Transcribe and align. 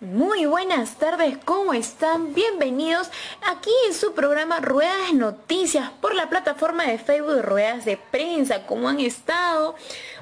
Muy 0.00 0.46
buenas 0.46 0.94
tardes, 0.94 1.38
¿cómo 1.44 1.74
están? 1.74 2.32
Bienvenidos 2.32 3.10
aquí 3.44 3.72
en 3.88 3.94
su 3.94 4.14
programa 4.14 4.60
Ruedas 4.60 5.12
Noticias 5.12 5.90
por 6.00 6.14
la 6.14 6.28
plataforma 6.28 6.84
de 6.84 6.98
Facebook 6.98 7.42
Ruedas 7.42 7.84
de 7.84 7.96
Prensa. 7.96 8.64
¿Cómo 8.64 8.88
han 8.88 9.00
estado? 9.00 9.74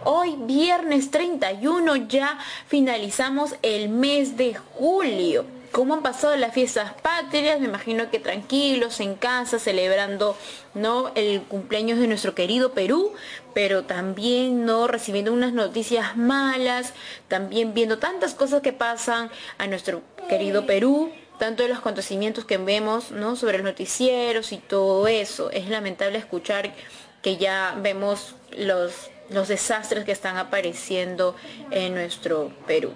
Hoy 0.05 0.35
viernes 0.39 1.11
31 1.11 1.95
ya 2.09 2.39
finalizamos 2.69 3.55
el 3.61 3.91
mes 3.91 4.39
de 4.39 4.55
julio. 4.55 5.45
¿Cómo 5.73 5.95
han 5.95 6.03
pasado 6.03 6.37
las 6.37 6.53
fiestas 6.53 6.93
patrias? 7.03 7.61
Me 7.61 7.67
imagino 7.67 8.11
que 8.11 8.19
tranquilos, 8.19 9.01
en 9.01 9.15
casa, 9.15 9.59
celebrando 9.59 10.37
¿no? 10.75 11.11
el 11.15 11.43
cumpleaños 11.43 11.99
de 11.99 12.07
nuestro 12.07 12.35
querido 12.35 12.73
Perú, 12.73 13.13
pero 13.55 13.85
también 13.85 14.65
no 14.65 14.87
recibiendo 14.87 15.33
unas 15.33 15.53
noticias 15.53 16.17
malas, 16.17 16.93
también 17.29 17.75
viendo 17.75 17.99
tantas 17.99 18.35
cosas 18.35 18.63
que 18.63 18.73
pasan 18.73 19.31
a 19.59 19.67
nuestro 19.67 20.03
querido 20.29 20.67
Perú, 20.67 21.13
tanto 21.39 21.63
de 21.63 21.69
los 21.69 21.79
acontecimientos 21.79 22.45
que 22.45 22.59
vemos 22.59 23.11
¿no? 23.11 23.37
sobre 23.37 23.59
los 23.59 23.65
noticieros 23.65 24.53
y 24.53 24.59
todo 24.59 25.07
eso. 25.07 25.51
Es 25.51 25.69
lamentable 25.69 26.19
escuchar 26.19 26.75
que 27.23 27.37
ya 27.37 27.77
vemos 27.81 28.35
los, 28.57 29.11
los 29.31 29.49
desastres 29.49 30.05
que 30.05 30.13
están 30.13 30.37
apareciendo 30.37 31.35
en 31.71 31.95
nuestro 31.95 32.53
Perú. 32.67 32.93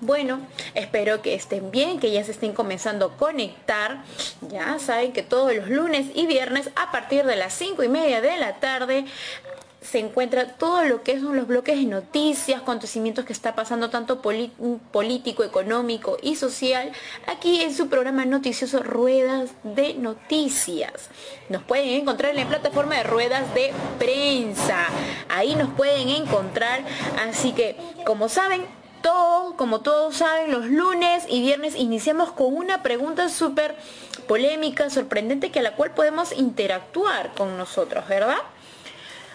Bueno, 0.00 0.40
espero 0.74 1.22
que 1.22 1.34
estén 1.34 1.70
bien, 1.70 1.98
que 1.98 2.10
ya 2.10 2.24
se 2.24 2.32
estén 2.32 2.52
comenzando 2.52 3.06
a 3.06 3.16
conectar. 3.16 4.04
Ya 4.50 4.78
saben 4.78 5.12
que 5.12 5.22
todos 5.22 5.54
los 5.54 5.68
lunes 5.68 6.06
y 6.14 6.26
viernes 6.26 6.70
a 6.76 6.90
partir 6.92 7.24
de 7.24 7.36
las 7.36 7.54
5 7.54 7.82
y 7.82 7.88
media 7.88 8.20
de 8.20 8.36
la 8.36 8.56
tarde 8.56 9.06
se 9.80 9.98
encuentra 9.98 10.48
todo 10.56 10.82
lo 10.84 11.02
que 11.02 11.20
son 11.20 11.36
los 11.36 11.46
bloques 11.46 11.76
de 11.76 11.84
noticias, 11.84 12.62
acontecimientos 12.62 13.26
que 13.26 13.34
está 13.34 13.54
pasando 13.54 13.90
tanto 13.90 14.22
político, 14.22 15.44
económico 15.44 16.16
y 16.22 16.36
social, 16.36 16.90
aquí 17.26 17.60
en 17.60 17.74
su 17.74 17.88
programa 17.88 18.24
noticioso 18.24 18.82
Ruedas 18.82 19.50
de 19.62 19.92
Noticias. 19.94 21.10
Nos 21.50 21.62
pueden 21.64 21.90
encontrar 21.90 22.30
en 22.30 22.38
la 22.38 22.48
plataforma 22.48 22.96
de 22.96 23.02
Ruedas 23.02 23.54
de 23.54 23.72
Prensa. 23.98 24.86
Ahí 25.28 25.54
nos 25.54 25.68
pueden 25.74 26.08
encontrar, 26.08 26.82
así 27.28 27.52
que 27.52 27.76
como 28.06 28.30
saben, 28.30 28.64
como 29.56 29.80
todos 29.80 30.16
saben, 30.16 30.50
los 30.50 30.66
lunes 30.66 31.24
y 31.28 31.42
viernes 31.42 31.74
iniciamos 31.76 32.32
con 32.32 32.54
una 32.54 32.82
pregunta 32.82 33.28
súper 33.28 33.76
polémica, 34.26 34.90
sorprendente, 34.90 35.50
que 35.50 35.60
a 35.60 35.62
la 35.62 35.76
cual 35.76 35.92
podemos 35.92 36.32
interactuar 36.32 37.34
con 37.34 37.56
nosotros, 37.56 38.06
¿verdad? 38.08 38.38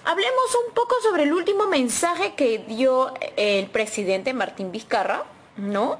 Hablemos 0.06 0.56
un 0.68 0.74
poco 0.74 0.96
sobre 1.04 1.24
el 1.24 1.34
último 1.34 1.68
mensaje 1.68 2.34
que 2.36 2.60
dio 2.60 3.14
el 3.38 3.68
presidente 3.68 4.34
Martín 4.34 4.72
Vizcarra, 4.72 5.24
¿no? 5.58 6.00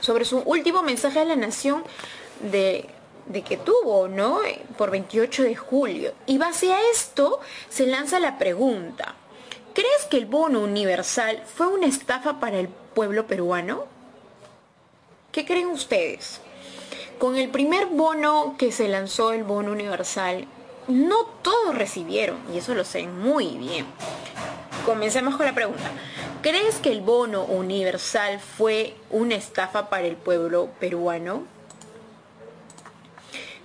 Sobre 0.00 0.24
su 0.24 0.38
último 0.38 0.82
mensaje 0.82 1.20
a 1.20 1.24
la 1.24 1.36
nación 1.36 1.84
de, 2.40 2.88
de 3.26 3.42
que 3.42 3.56
tuvo, 3.56 4.08
¿no? 4.08 4.40
Por 4.76 4.90
28 4.90 5.42
de 5.44 5.54
julio. 5.54 6.12
Y 6.26 6.38
base 6.38 6.72
a 6.72 6.78
esto 6.92 7.40
se 7.68 7.86
lanza 7.86 8.18
la 8.18 8.38
pregunta. 8.38 9.14
¿Crees 9.74 10.06
que 10.10 10.16
el 10.16 10.26
bono 10.26 10.60
universal 10.60 11.42
fue 11.46 11.68
una 11.68 11.86
estafa 11.86 12.40
para 12.40 12.58
el 12.58 12.68
pueblo 12.94 13.26
peruano? 13.26 13.84
¿Qué 15.32 15.44
creen 15.46 15.68
ustedes? 15.68 16.40
Con 17.18 17.36
el 17.36 17.48
primer 17.50 17.86
bono 17.86 18.56
que 18.58 18.72
se 18.72 18.88
lanzó, 18.88 19.32
el 19.32 19.44
bono 19.44 19.72
universal, 19.72 20.46
no 20.88 21.24
todos 21.42 21.74
recibieron, 21.74 22.38
y 22.52 22.58
eso 22.58 22.74
lo 22.74 22.84
sé 22.84 23.06
muy 23.06 23.58
bien. 23.58 23.86
Comencemos 24.84 25.36
con 25.36 25.46
la 25.46 25.54
pregunta. 25.54 25.90
¿Crees 26.42 26.76
que 26.76 26.90
el 26.90 27.02
bono 27.02 27.44
universal 27.44 28.40
fue 28.40 28.94
una 29.10 29.34
estafa 29.34 29.90
para 29.90 30.06
el 30.06 30.16
pueblo 30.16 30.70
peruano? 30.80 31.44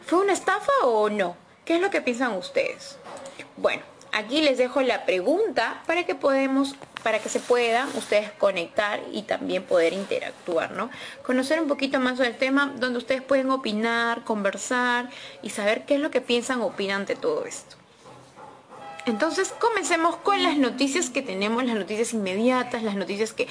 ¿Fue 0.05 0.19
una 0.19 0.33
estafa 0.33 0.71
o 0.83 1.09
no? 1.09 1.35
¿Qué 1.63 1.77
es 1.77 1.81
lo 1.81 1.89
que 1.89 2.01
piensan 2.01 2.33
ustedes? 2.33 2.97
Bueno, 3.57 3.81
aquí 4.15 4.41
les 4.41 4.57
dejo 4.57 4.81
la 4.81 5.05
pregunta 5.05 5.83
para 5.85 6.05
que 6.05 6.15
podemos 6.15 6.75
para 7.03 7.19
que 7.19 7.29
se 7.29 7.39
puedan 7.39 7.87
ustedes 7.95 8.31
conectar 8.31 8.99
y 9.11 9.23
también 9.23 9.61
poder 9.61 9.93
interactuar, 9.93 10.71
¿no? 10.71 10.89
Conocer 11.21 11.61
un 11.61 11.67
poquito 11.67 11.99
más 11.99 12.17
del 12.17 12.35
tema 12.35 12.73
donde 12.77 12.97
ustedes 12.97 13.21
pueden 13.21 13.51
opinar, 13.51 14.23
conversar 14.23 15.09
y 15.43 15.51
saber 15.51 15.85
qué 15.85 15.95
es 15.95 15.99
lo 15.99 16.09
que 16.09 16.21
piensan 16.21 16.61
o 16.61 16.67
opinan 16.67 17.05
de 17.05 17.15
todo 17.15 17.45
esto. 17.45 17.75
Entonces 19.05 19.53
comencemos 19.59 20.15
con 20.15 20.41
las 20.41 20.57
noticias 20.57 21.11
que 21.11 21.21
tenemos, 21.21 21.63
las 21.63 21.75
noticias 21.75 22.13
inmediatas, 22.13 22.81
las 22.81 22.95
noticias 22.95 23.33
que 23.33 23.47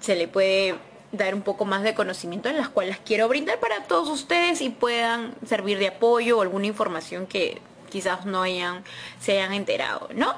se 0.00 0.16
le 0.16 0.26
puede 0.26 0.74
dar 1.12 1.32
un 1.34 1.42
poco 1.42 1.64
más 1.64 1.84
de 1.84 1.94
conocimiento 1.94 2.48
en 2.48 2.56
las 2.56 2.70
cuales 2.70 2.98
quiero 3.04 3.28
brindar 3.28 3.60
para 3.60 3.84
todos 3.84 4.08
ustedes 4.08 4.60
y 4.62 4.70
puedan 4.70 5.34
servir 5.46 5.78
de 5.78 5.88
apoyo 5.88 6.38
o 6.38 6.42
alguna 6.42 6.66
información 6.66 7.28
que 7.28 7.60
quizás 7.96 8.26
no 8.26 8.42
hayan, 8.42 8.84
se 9.18 9.32
hayan 9.32 9.54
enterado, 9.54 10.10
¿no? 10.14 10.34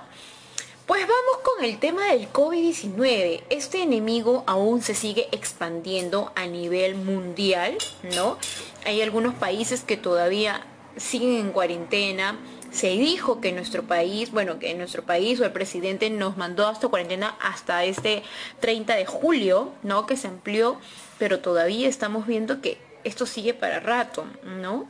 Pues 0.87 1.03
vamos 1.03 1.43
con 1.43 1.65
el 1.65 1.81
tema 1.81 2.13
del 2.13 2.33
COVID-19. 2.33 3.43
Este 3.51 3.83
enemigo 3.83 4.45
aún 4.47 4.81
se 4.81 4.95
sigue 4.95 5.27
expandiendo 5.33 6.31
a 6.37 6.47
nivel 6.47 6.95
mundial, 6.95 7.77
¿no? 8.15 8.39
Hay 8.87 9.03
algunos 9.03 9.35
países 9.35 9.83
que 9.83 9.97
todavía 9.97 10.65
siguen 10.97 11.35
en 11.35 11.51
cuarentena. 11.51 12.39
Se 12.71 12.91
dijo 12.91 13.41
que 13.41 13.51
nuestro 13.51 13.83
país, 13.83 14.31
bueno, 14.31 14.61
que 14.61 14.73
nuestro 14.75 15.03
país 15.03 15.41
o 15.41 15.45
el 15.45 15.51
presidente 15.51 16.11
nos 16.11 16.37
mandó 16.37 16.69
hasta 16.69 16.87
cuarentena 16.87 17.37
hasta 17.41 17.83
este 17.83 18.23
30 18.61 18.95
de 18.95 19.05
julio, 19.05 19.73
¿no? 19.83 20.07
Que 20.07 20.17
se 20.17 20.29
amplió, 20.29 20.79
pero 21.19 21.41
todavía 21.41 21.89
estamos 21.89 22.25
viendo 22.29 22.61
que 22.61 22.79
esto 23.03 23.27
sigue 23.27 23.53
para 23.53 23.81
rato, 23.81 24.27
¿no? 24.45 24.87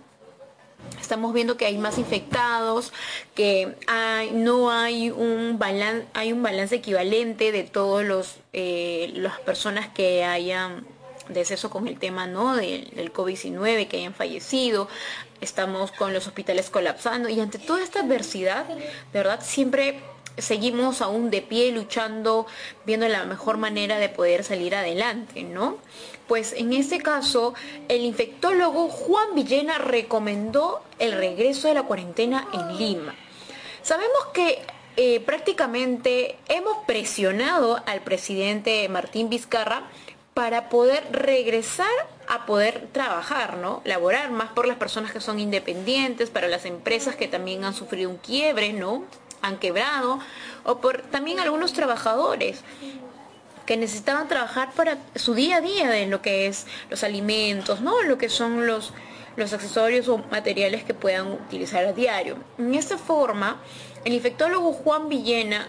Estamos 1.00 1.32
viendo 1.32 1.56
que 1.56 1.66
hay 1.66 1.78
más 1.78 1.98
infectados, 1.98 2.92
que 3.34 3.74
no 4.32 4.70
hay 4.70 5.10
un, 5.10 5.58
balance, 5.58 6.06
hay 6.14 6.32
un 6.32 6.42
balance 6.42 6.76
equivalente 6.76 7.52
de 7.52 7.64
todos 7.64 8.04
los 8.04 8.36
eh, 8.52 9.10
las 9.14 9.38
personas 9.40 9.88
que 9.88 10.24
hayan 10.24 10.86
deceso 11.28 11.70
con 11.70 11.88
el 11.88 11.98
tema 11.98 12.26
¿no? 12.26 12.56
del, 12.56 12.90
del 12.90 13.12
COVID-19, 13.12 13.88
que 13.88 13.98
hayan 13.98 14.14
fallecido. 14.14 14.88
Estamos 15.40 15.92
con 15.92 16.12
los 16.12 16.26
hospitales 16.26 16.70
colapsando 16.70 17.28
y 17.28 17.40
ante 17.40 17.58
toda 17.58 17.82
esta 17.82 18.00
adversidad, 18.00 18.66
de 18.66 18.78
verdad, 19.12 19.40
siempre 19.42 20.00
seguimos 20.38 21.02
aún 21.02 21.30
de 21.30 21.42
pie 21.42 21.72
luchando, 21.72 22.46
viendo 22.86 23.08
la 23.08 23.24
mejor 23.24 23.56
manera 23.56 23.98
de 23.98 24.08
poder 24.08 24.44
salir 24.44 24.74
adelante, 24.74 25.42
¿no? 25.42 25.78
Pues 26.28 26.52
en 26.52 26.74
este 26.74 26.98
caso, 27.00 27.54
el 27.88 28.02
infectólogo 28.02 28.88
Juan 28.88 29.34
Villena 29.34 29.78
recomendó 29.78 30.82
el 30.98 31.12
regreso 31.12 31.68
de 31.68 31.74
la 31.74 31.84
cuarentena 31.84 32.46
en 32.52 32.76
Lima. 32.76 33.14
Sabemos 33.82 34.26
que 34.34 34.60
eh, 34.98 35.20
prácticamente 35.20 36.36
hemos 36.48 36.84
presionado 36.86 37.82
al 37.86 38.02
presidente 38.02 38.86
Martín 38.90 39.30
Vizcarra 39.30 39.84
para 40.34 40.68
poder 40.68 41.02
regresar 41.10 41.88
a 42.28 42.44
poder 42.44 42.88
trabajar, 42.92 43.56
¿no? 43.56 43.80
Laborar 43.84 44.30
más 44.30 44.50
por 44.50 44.68
las 44.68 44.76
personas 44.76 45.12
que 45.12 45.20
son 45.20 45.40
independientes, 45.40 46.28
para 46.28 46.46
las 46.46 46.66
empresas 46.66 47.16
que 47.16 47.26
también 47.26 47.64
han 47.64 47.74
sufrido 47.74 48.10
un 48.10 48.18
quiebre, 48.18 48.74
¿no? 48.74 49.04
han 49.42 49.58
quebrado, 49.58 50.18
o 50.64 50.78
por 50.78 51.02
también 51.02 51.40
algunos 51.40 51.72
trabajadores 51.72 52.62
que 53.68 53.76
necesitaban 53.76 54.28
trabajar 54.28 54.72
para 54.72 54.96
su 55.14 55.34
día 55.34 55.58
a 55.58 55.60
día 55.60 55.90
de 55.90 56.06
lo 56.06 56.22
que 56.22 56.46
es 56.46 56.66
los 56.88 57.04
alimentos, 57.04 57.82
¿no? 57.82 58.00
Lo 58.00 58.16
que 58.16 58.30
son 58.30 58.66
los, 58.66 58.94
los 59.36 59.52
accesorios 59.52 60.08
o 60.08 60.16
materiales 60.30 60.84
que 60.84 60.94
puedan 60.94 61.30
utilizar 61.30 61.84
a 61.84 61.92
diario. 61.92 62.38
En 62.56 62.74
esta 62.74 62.96
forma, 62.96 63.60
el 64.06 64.14
infectólogo 64.14 64.72
Juan 64.72 65.10
Villena 65.10 65.68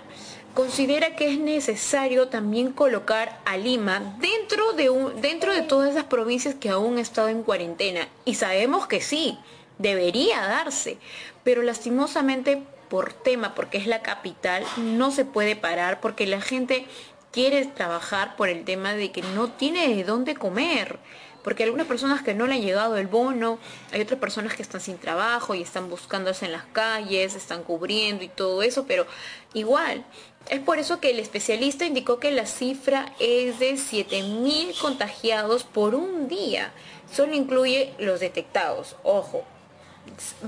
considera 0.54 1.18
que 1.18 1.30
es 1.30 1.40
necesario 1.40 2.30
también 2.30 2.72
colocar 2.72 3.42
a 3.44 3.58
Lima 3.58 4.16
dentro 4.22 4.72
de, 4.72 4.90
un, 4.90 5.20
dentro 5.20 5.54
de 5.54 5.64
todas 5.64 5.92
esas 5.92 6.06
provincias 6.06 6.56
que 6.56 6.70
aún 6.70 6.94
han 6.94 7.00
estado 7.00 7.28
en 7.28 7.44
cuarentena. 7.44 8.08
Y 8.24 8.36
sabemos 8.36 8.88
que 8.88 9.02
sí, 9.02 9.38
debería 9.78 10.40
darse, 10.48 11.00
pero 11.44 11.64
lastimosamente 11.64 12.64
por 12.88 13.12
tema, 13.12 13.56
porque 13.56 13.78
es 13.78 13.88
la 13.88 14.02
capital, 14.02 14.64
no 14.78 15.12
se 15.12 15.26
puede 15.26 15.58
parar 15.58 16.00
porque 16.00 16.26
la 16.28 16.40
gente 16.40 16.88
quiere 17.32 17.66
trabajar 17.66 18.36
por 18.36 18.50
el 18.50 18.66
tema 18.66 18.94
de 18.94 19.12
que 19.12 19.22
no 19.22 19.50
tiene 19.50 19.96
de 19.96 20.04
dónde 20.04 20.36
comer. 20.36 21.00
Porque 21.44 21.64
algunas 21.64 21.88
personas 21.88 22.22
que 22.22 22.34
no 22.34 22.48
le 22.48 22.56
han 22.56 22.62
llegado 22.62 22.98
el 22.98 23.08
bono, 23.08 23.60
hay 23.94 24.02
otras 24.02 24.20
personas 24.20 24.56
que 24.56 24.62
están 24.62 24.82
sin 24.82 24.98
trabajo 24.98 25.56
y 25.56 25.62
están 25.62 25.90
buscándose 25.90 26.46
en 26.46 26.52
las 26.52 26.66
calles, 26.66 27.34
están 27.34 27.64
cubriendo 27.64 28.26
y 28.26 28.28
todo 28.28 28.62
eso, 28.62 28.86
pero 28.86 29.08
igual. 29.54 30.04
Es 30.50 30.60
por 30.60 30.80
eso 30.80 31.00
que 31.00 31.12
el 31.12 31.20
especialista 31.20 31.86
indicó 31.86 32.20
que 32.20 32.32
la 32.32 32.46
cifra 32.46 33.14
es 33.20 33.60
de 33.60 33.74
7.000 33.74 34.78
contagiados 34.80 35.64
por 35.64 35.96
un 35.96 36.28
día. 36.28 36.74
Solo 37.12 37.34
incluye 37.34 37.94
los 38.00 38.20
detectados. 38.20 38.98
Ojo, 39.04 39.46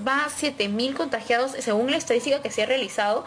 va 0.08 0.26
a 0.26 0.30
7.000 0.30 0.94
contagiados 0.96 1.52
según 1.52 1.92
la 1.92 1.98
estadística 1.98 2.42
que 2.42 2.52
se 2.52 2.64
ha 2.64 2.66
realizado 2.66 3.26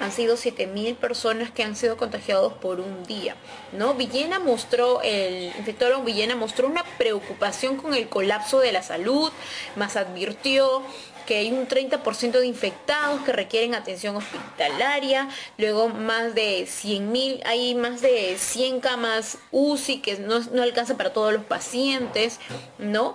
han 0.00 0.12
sido 0.12 0.36
7.000 0.36 0.96
personas 0.96 1.50
que 1.50 1.62
han 1.62 1.76
sido 1.76 1.96
contagiados 1.96 2.52
por 2.54 2.80
un 2.80 3.04
día. 3.04 3.36
¿no? 3.72 3.94
Villena 3.94 4.38
mostró, 4.38 5.00
el 5.02 5.46
infectólogo 5.58 6.04
Villena 6.04 6.36
mostró 6.36 6.66
una 6.66 6.84
preocupación 6.96 7.76
con 7.76 7.94
el 7.94 8.08
colapso 8.08 8.60
de 8.60 8.72
la 8.72 8.82
salud, 8.82 9.30
más 9.76 9.96
advirtió 9.96 10.82
que 11.28 11.36
hay 11.36 11.52
un 11.52 11.68
30% 11.68 12.40
de 12.40 12.46
infectados 12.46 13.20
que 13.20 13.32
requieren 13.34 13.74
atención 13.74 14.16
hospitalaria, 14.16 15.28
luego 15.58 15.90
más 15.90 16.34
de 16.34 16.62
100.000, 16.62 17.42
hay 17.44 17.74
más 17.74 18.00
de 18.00 18.36
100 18.38 18.80
camas 18.80 19.36
UCI 19.50 19.98
que 19.98 20.16
no, 20.16 20.40
no 20.40 20.62
alcanza 20.62 20.96
para 20.96 21.12
todos 21.12 21.34
los 21.34 21.44
pacientes, 21.44 22.40
¿no? 22.78 23.14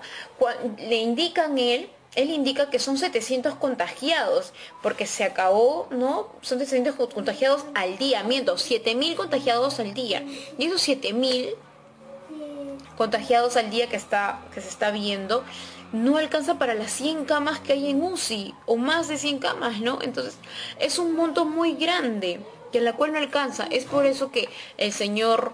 Le 0.78 0.98
indican 0.98 1.58
él 1.58 1.90
él 2.16 2.30
indica 2.30 2.70
que 2.70 2.80
son 2.80 2.98
700 2.98 3.56
contagiados, 3.56 4.54
porque 4.82 5.08
se 5.08 5.24
acabó, 5.24 5.88
¿no? 5.92 6.28
Son 6.42 6.60
700 6.60 6.96
contagiados 7.10 7.66
al 7.74 7.98
día, 7.98 8.24
miento, 8.24 8.58
7000 8.58 9.16
contagiados 9.16 9.80
al 9.80 9.94
día. 9.94 10.24
Y 10.58 10.66
esos 10.66 10.82
7000 10.82 11.56
contagiados 12.98 13.58
al 13.58 13.70
día 13.70 13.88
que, 13.88 13.96
está, 13.96 14.42
que 14.54 14.62
se 14.62 14.70
está 14.70 14.92
viendo, 14.92 15.44
no 15.92 16.18
alcanza 16.18 16.58
para 16.58 16.74
las 16.74 16.92
100 16.92 17.26
camas 17.26 17.60
que 17.60 17.74
hay 17.74 17.90
en 17.90 18.04
UCI, 18.04 18.54
o 18.66 18.78
más 18.78 19.08
de 19.08 19.18
100 19.18 19.40
camas, 19.40 19.80
¿no? 19.80 20.00
Entonces, 20.02 20.38
es 20.80 20.98
un 21.00 21.16
monto 21.16 21.46
muy 21.46 21.74
grande, 21.74 22.40
que 22.72 22.80
en 22.80 22.86
la 22.86 22.94
cual 22.94 23.14
no 23.14 23.20
alcanza. 23.20 23.68
Es 23.70 23.86
por 23.86 24.06
eso 24.06 24.32
que 24.32 24.50
el 24.78 24.92
señor 24.92 25.54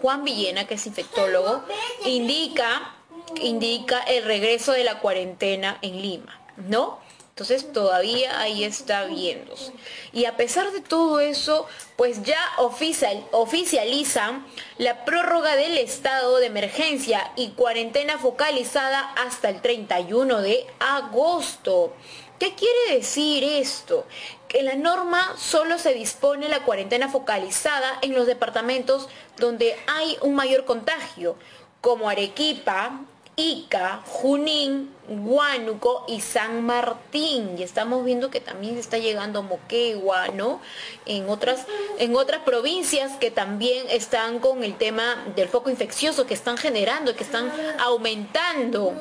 Juan 0.00 0.24
Villena, 0.24 0.66
que 0.66 0.74
es 0.74 0.86
infectólogo, 0.86 1.62
indica 2.06 2.93
indica 3.40 4.00
el 4.00 4.24
regreso 4.24 4.72
de 4.72 4.84
la 4.84 5.00
cuarentena 5.00 5.78
en 5.82 6.00
Lima, 6.00 6.40
¿no? 6.56 6.98
Entonces 7.34 7.72
todavía 7.72 8.40
ahí 8.40 8.62
está 8.62 9.06
viéndose. 9.06 9.72
Y 10.12 10.26
a 10.26 10.36
pesar 10.36 10.70
de 10.70 10.80
todo 10.80 11.18
eso, 11.18 11.66
pues 11.96 12.22
ya 12.22 12.38
oficial, 12.58 13.26
oficializan 13.32 14.46
la 14.78 15.04
prórroga 15.04 15.56
del 15.56 15.76
estado 15.76 16.38
de 16.38 16.46
emergencia 16.46 17.32
y 17.34 17.48
cuarentena 17.50 18.18
focalizada 18.18 19.00
hasta 19.16 19.48
el 19.48 19.60
31 19.60 20.42
de 20.42 20.64
agosto. 20.78 21.92
¿Qué 22.38 22.54
quiere 22.54 22.98
decir 22.98 23.42
esto? 23.42 24.06
Que 24.46 24.60
en 24.60 24.66
la 24.66 24.76
norma 24.76 25.34
solo 25.36 25.80
se 25.80 25.92
dispone 25.92 26.48
la 26.48 26.62
cuarentena 26.62 27.08
focalizada 27.08 27.98
en 28.02 28.14
los 28.14 28.28
departamentos 28.28 29.08
donde 29.38 29.76
hay 29.88 30.16
un 30.20 30.36
mayor 30.36 30.64
contagio, 30.64 31.36
como 31.80 32.08
Arequipa, 32.08 33.00
Ica, 33.36 34.02
Junín, 34.06 34.94
Huánuco 35.08 36.04
y 36.06 36.20
San 36.20 36.62
Martín. 36.64 37.56
Y 37.58 37.62
estamos 37.62 38.04
viendo 38.04 38.30
que 38.30 38.40
también 38.40 38.78
está 38.78 38.98
llegando 38.98 39.42
Moquegua, 39.42 40.28
¿no? 40.28 40.60
En 41.04 41.28
otras, 41.28 41.66
en 41.98 42.14
otras 42.14 42.42
provincias 42.42 43.12
que 43.18 43.30
también 43.30 43.86
están 43.90 44.38
con 44.38 44.62
el 44.62 44.76
tema 44.76 45.24
del 45.34 45.48
foco 45.48 45.68
infeccioso, 45.70 46.26
que 46.26 46.34
están 46.34 46.56
generando, 46.56 47.16
que 47.16 47.24
están 47.24 47.52
aumentando, 47.80 48.94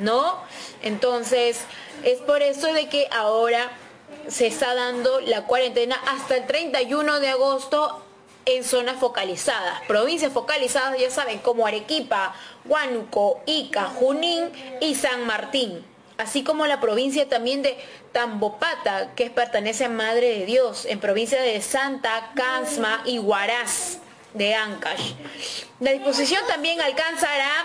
¿no? 0.00 0.36
Entonces, 0.82 1.60
es 2.04 2.20
por 2.20 2.42
eso 2.42 2.72
de 2.72 2.88
que 2.88 3.08
ahora 3.10 3.72
se 4.28 4.46
está 4.46 4.74
dando 4.74 5.20
la 5.20 5.46
cuarentena 5.46 5.96
hasta 6.06 6.36
el 6.36 6.46
31 6.46 7.20
de 7.20 7.28
agosto 7.28 8.05
en 8.46 8.64
zonas 8.64 8.96
focalizadas. 8.98 9.80
Provincias 9.86 10.32
focalizadas, 10.32 10.98
ya 10.98 11.10
saben, 11.10 11.38
como 11.40 11.66
Arequipa, 11.66 12.34
Huánuco, 12.64 13.40
Ica, 13.44 13.84
Junín 13.84 14.50
y 14.80 14.94
San 14.94 15.26
Martín. 15.26 15.84
Así 16.16 16.42
como 16.42 16.66
la 16.66 16.80
provincia 16.80 17.28
también 17.28 17.62
de 17.62 17.76
Tambopata, 18.12 19.14
que 19.14 19.28
pertenece 19.28 19.84
a 19.84 19.88
Madre 19.90 20.38
de 20.38 20.46
Dios, 20.46 20.86
en 20.86 21.00
provincia 21.00 21.42
de 21.42 21.60
Santa, 21.60 22.32
Cansma 22.34 23.02
y 23.04 23.18
Huaraz 23.18 23.98
de 24.32 24.54
Ancash. 24.54 25.12
La 25.80 25.90
disposición 25.90 26.42
también 26.46 26.80
alcanzará 26.80 27.64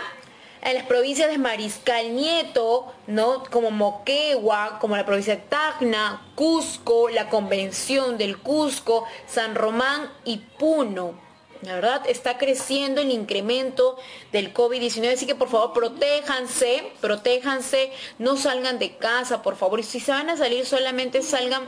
en 0.62 0.76
las 0.76 0.86
provincias 0.86 1.30
de 1.30 1.38
Mariscal 1.38 2.16
Nieto, 2.16 2.94
¿no? 3.08 3.44
como 3.50 3.72
Moquegua, 3.72 4.78
como 4.80 4.96
la 4.96 5.06
provincia 5.06 5.36
de 5.36 5.42
Tacna, 5.42 6.22
Cusco, 6.36 7.10
la 7.10 7.30
Convención 7.30 8.18
del 8.18 8.38
Cusco, 8.38 9.06
San 9.28 9.56
Román 9.56 10.12
y 10.24 10.38
Puno. 10.38 11.20
La 11.64 11.76
verdad 11.76 12.02
está 12.08 12.40
creciendo 12.40 13.02
el 13.02 13.12
incremento 13.12 13.98
del 14.32 14.52
COVID-19, 14.52 15.14
así 15.14 15.28
que 15.28 15.36
por 15.36 15.50
favor 15.50 15.74
protéjanse, 15.74 16.92
protéjanse, 17.02 17.92
no 18.18 18.36
salgan 18.36 18.80
de 18.80 18.98
casa, 18.98 19.44
por 19.44 19.56
favor. 19.56 19.80
Y 19.80 19.84
si 19.84 20.00
se 20.00 20.12
van 20.12 20.30
a 20.32 20.38
salir, 20.38 20.66
solamente 20.66 21.22
salgan 21.22 21.64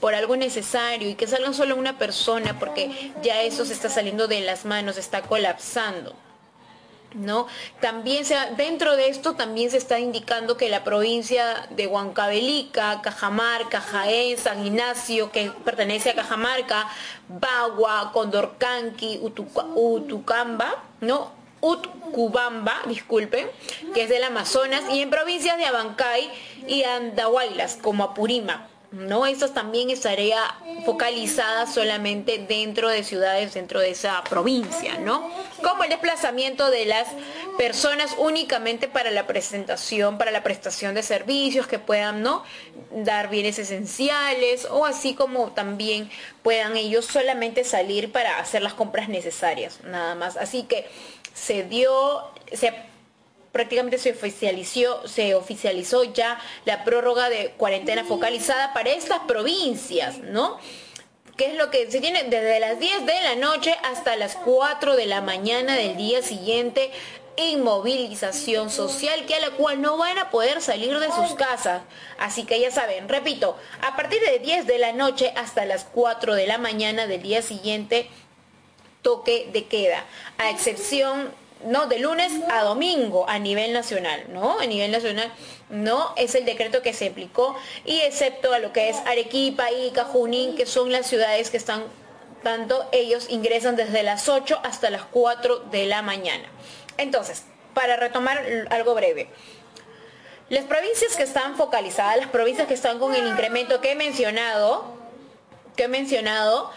por 0.00 0.14
algo 0.14 0.36
necesario 0.36 1.10
y 1.10 1.14
que 1.14 1.26
salgan 1.26 1.52
solo 1.52 1.76
una 1.76 1.98
persona, 1.98 2.58
porque 2.58 3.12
ya 3.22 3.42
eso 3.42 3.66
se 3.66 3.74
está 3.74 3.90
saliendo 3.90 4.28
de 4.28 4.40
las 4.40 4.64
manos, 4.64 4.96
está 4.96 5.22
colapsando. 5.22 6.14
¿No? 7.14 7.46
También 7.80 8.24
se, 8.24 8.36
dentro 8.56 8.96
de 8.96 9.08
esto 9.08 9.34
también 9.34 9.70
se 9.70 9.78
está 9.78 9.98
indicando 9.98 10.56
que 10.56 10.68
la 10.68 10.84
provincia 10.84 11.66
de 11.70 11.86
Huancavelica, 11.86 13.00
Cajamarca, 13.02 13.80
Jaén, 13.80 14.36
San 14.36 14.66
Ignacio, 14.66 15.30
que 15.30 15.50
pertenece 15.64 16.10
a 16.10 16.14
Cajamarca, 16.14 16.88
Bagua, 17.28 18.10
Condorcanqui, 18.12 19.20
Utucamba, 19.22 20.82
¿no? 21.00 21.32
Utcubamba, 21.60 22.82
disculpen, 22.86 23.48
que 23.94 24.02
es 24.02 24.10
del 24.10 24.24
Amazonas, 24.24 24.82
y 24.92 25.00
en 25.00 25.08
provincias 25.08 25.56
de 25.56 25.64
Abancay 25.64 26.30
y 26.66 26.82
Andahuaylas, 26.82 27.78
como 27.80 28.04
Apurímac. 28.04 28.73
¿No? 28.94 29.26
Eso 29.26 29.50
también 29.50 29.90
estaría 29.90 30.38
focalizada 30.84 31.66
solamente 31.66 32.38
dentro 32.38 32.88
de 32.88 33.02
ciudades, 33.04 33.54
dentro 33.54 33.80
de 33.80 33.90
esa 33.90 34.22
provincia, 34.24 34.98
¿no? 34.98 35.30
Como 35.62 35.84
el 35.84 35.90
desplazamiento 35.90 36.70
de 36.70 36.86
las 36.86 37.08
personas 37.58 38.14
únicamente 38.18 38.88
para 38.88 39.10
la 39.10 39.26
presentación, 39.26 40.18
para 40.18 40.30
la 40.30 40.42
prestación 40.42 40.94
de 40.94 41.02
servicios 41.02 41.66
que 41.66 41.78
puedan, 41.78 42.22
¿no? 42.22 42.44
Dar 42.90 43.28
bienes 43.30 43.58
esenciales 43.58 44.66
o 44.70 44.86
así 44.86 45.14
como 45.14 45.52
también 45.52 46.10
puedan 46.42 46.76
ellos 46.76 47.04
solamente 47.06 47.64
salir 47.64 48.12
para 48.12 48.38
hacer 48.38 48.62
las 48.62 48.74
compras 48.74 49.08
necesarias, 49.08 49.80
nada 49.84 50.14
más. 50.14 50.36
Así 50.36 50.64
que 50.64 50.86
se 51.34 51.64
dio, 51.64 52.30
se 52.52 52.72
prácticamente 53.54 53.98
se 53.98 54.10
oficializó, 54.10 55.06
se 55.06 55.36
oficializó 55.36 56.02
ya 56.02 56.40
la 56.64 56.82
prórroga 56.82 57.30
de 57.30 57.52
cuarentena 57.56 58.02
focalizada 58.02 58.74
para 58.74 58.90
estas 58.90 59.20
provincias, 59.20 60.18
¿no? 60.18 60.58
que 61.36 61.46
es 61.46 61.54
lo 61.54 61.70
que 61.70 61.88
se 61.88 62.00
tiene 62.00 62.24
desde 62.24 62.58
las 62.58 62.80
10 62.80 63.06
de 63.06 63.22
la 63.22 63.36
noche 63.36 63.76
hasta 63.84 64.16
las 64.16 64.34
4 64.34 64.96
de 64.96 65.06
la 65.06 65.20
mañana 65.20 65.76
del 65.76 65.96
día 65.96 66.20
siguiente 66.20 66.90
inmovilización 67.36 68.70
social 68.70 69.24
que 69.26 69.36
a 69.36 69.40
la 69.40 69.50
cual 69.50 69.80
no 69.80 69.98
van 69.98 70.18
a 70.18 70.30
poder 70.30 70.60
salir 70.60 70.98
de 70.98 71.12
sus 71.12 71.34
casas. 71.34 71.82
Así 72.18 72.44
que 72.44 72.58
ya 72.58 72.72
saben, 72.72 73.08
repito, 73.08 73.56
a 73.82 73.94
partir 73.94 74.20
de 74.20 74.40
10 74.40 74.66
de 74.66 74.78
la 74.78 74.92
noche 74.92 75.32
hasta 75.36 75.64
las 75.64 75.84
4 75.84 76.34
de 76.34 76.48
la 76.48 76.58
mañana 76.58 77.06
del 77.06 77.22
día 77.22 77.40
siguiente, 77.40 78.08
toque 79.02 79.48
de 79.52 79.66
queda, 79.66 80.04
a 80.38 80.50
excepción 80.50 81.32
no, 81.64 81.86
de 81.86 81.98
lunes 81.98 82.32
a 82.50 82.62
domingo 82.62 83.28
a 83.28 83.38
nivel 83.38 83.72
nacional, 83.72 84.24
¿no? 84.28 84.58
A 84.60 84.66
nivel 84.66 84.90
nacional, 84.90 85.32
¿no? 85.70 86.12
Es 86.16 86.34
el 86.34 86.44
decreto 86.44 86.82
que 86.82 86.92
se 86.92 87.08
aplicó 87.08 87.56
y 87.84 88.00
excepto 88.00 88.52
a 88.52 88.58
lo 88.58 88.72
que 88.72 88.90
es 88.90 88.96
Arequipa, 89.06 89.70
y 89.70 89.92
Junín, 90.12 90.56
que 90.56 90.66
son 90.66 90.92
las 90.92 91.06
ciudades 91.06 91.50
que 91.50 91.56
están, 91.56 91.84
tanto 92.42 92.86
ellos 92.92 93.26
ingresan 93.30 93.76
desde 93.76 94.02
las 94.02 94.28
8 94.28 94.60
hasta 94.62 94.90
las 94.90 95.02
4 95.02 95.60
de 95.70 95.86
la 95.86 96.02
mañana. 96.02 96.44
Entonces, 96.98 97.44
para 97.72 97.96
retomar 97.96 98.44
algo 98.70 98.94
breve. 98.94 99.28
Las 100.50 100.64
provincias 100.64 101.16
que 101.16 101.22
están 101.22 101.56
focalizadas, 101.56 102.18
las 102.18 102.28
provincias 102.28 102.68
que 102.68 102.74
están 102.74 102.98
con 102.98 103.14
el 103.14 103.26
incremento 103.26 103.80
que 103.80 103.92
he 103.92 103.94
mencionado, 103.94 104.84
que 105.76 105.84
he 105.84 105.88
mencionado, 105.88 106.70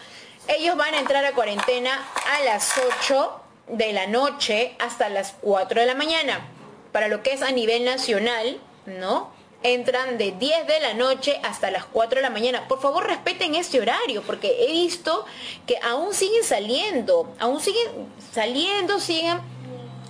ellos 0.48 0.76
van 0.76 0.94
a 0.94 0.98
entrar 0.98 1.24
a 1.26 1.32
cuarentena 1.32 2.02
a 2.32 2.44
las 2.44 2.72
8 2.78 3.42
de 3.70 3.92
la 3.92 4.06
noche 4.06 4.74
hasta 4.78 5.08
las 5.08 5.34
4 5.40 5.80
de 5.80 5.86
la 5.86 5.94
mañana. 5.94 6.48
Para 6.92 7.08
lo 7.08 7.22
que 7.22 7.32
es 7.32 7.42
a 7.42 7.50
nivel 7.50 7.84
nacional, 7.84 8.60
¿no? 8.86 9.30
Entran 9.62 10.18
de 10.18 10.32
10 10.32 10.66
de 10.66 10.80
la 10.80 10.94
noche 10.94 11.40
hasta 11.42 11.70
las 11.70 11.84
4 11.84 12.16
de 12.16 12.22
la 12.22 12.30
mañana. 12.30 12.68
Por 12.68 12.80
favor, 12.80 13.06
respeten 13.06 13.54
este 13.54 13.80
horario, 13.80 14.22
porque 14.22 14.64
he 14.64 14.72
visto 14.72 15.26
que 15.66 15.78
aún 15.82 16.14
siguen 16.14 16.44
saliendo, 16.44 17.34
aún 17.38 17.60
siguen 17.60 18.08
saliendo, 18.32 19.00
siguen 19.00 19.40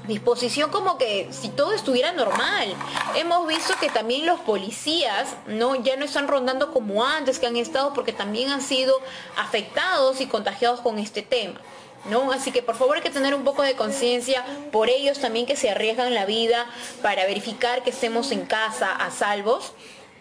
disposición 0.08 0.70
como 0.70 0.98
que 0.98 1.28
si 1.30 1.50
todo 1.50 1.72
estuviera 1.72 2.12
normal. 2.12 2.74
Hemos 3.14 3.46
visto 3.46 3.74
que 3.78 3.90
también 3.90 4.26
los 4.26 4.40
policías 4.40 5.36
no 5.46 5.76
ya 5.76 5.96
no 5.96 6.04
están 6.04 6.26
rondando 6.26 6.72
como 6.72 7.04
antes 7.04 7.38
que 7.38 7.46
han 7.46 7.56
estado 7.56 7.92
porque 7.92 8.12
también 8.12 8.50
han 8.50 8.62
sido 8.62 8.94
afectados 9.36 10.20
y 10.20 10.26
contagiados 10.26 10.80
con 10.80 10.98
este 10.98 11.22
tema. 11.22 11.60
¿No? 12.08 12.32
Así 12.32 12.52
que 12.52 12.62
por 12.62 12.76
favor 12.76 12.96
hay 12.96 13.02
que 13.02 13.10
tener 13.10 13.34
un 13.34 13.44
poco 13.44 13.62
de 13.62 13.74
conciencia 13.74 14.44
por 14.72 14.88
ellos 14.88 15.18
también 15.18 15.46
que 15.46 15.56
se 15.56 15.70
arriesgan 15.70 16.14
la 16.14 16.26
vida 16.26 16.66
para 17.02 17.26
verificar 17.26 17.82
que 17.82 17.90
estemos 17.90 18.32
en 18.32 18.44
casa 18.46 18.92
a 18.92 19.10
salvos. 19.10 19.72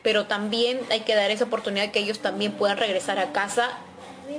pero 0.03 0.25
también 0.25 0.79
hay 0.89 1.01
que 1.01 1.15
dar 1.15 1.31
esa 1.31 1.45
oportunidad 1.45 1.91
que 1.91 1.99
ellos 1.99 2.19
también 2.19 2.53
puedan 2.53 2.77
regresar 2.77 3.19
a 3.19 3.33
casa 3.33 3.71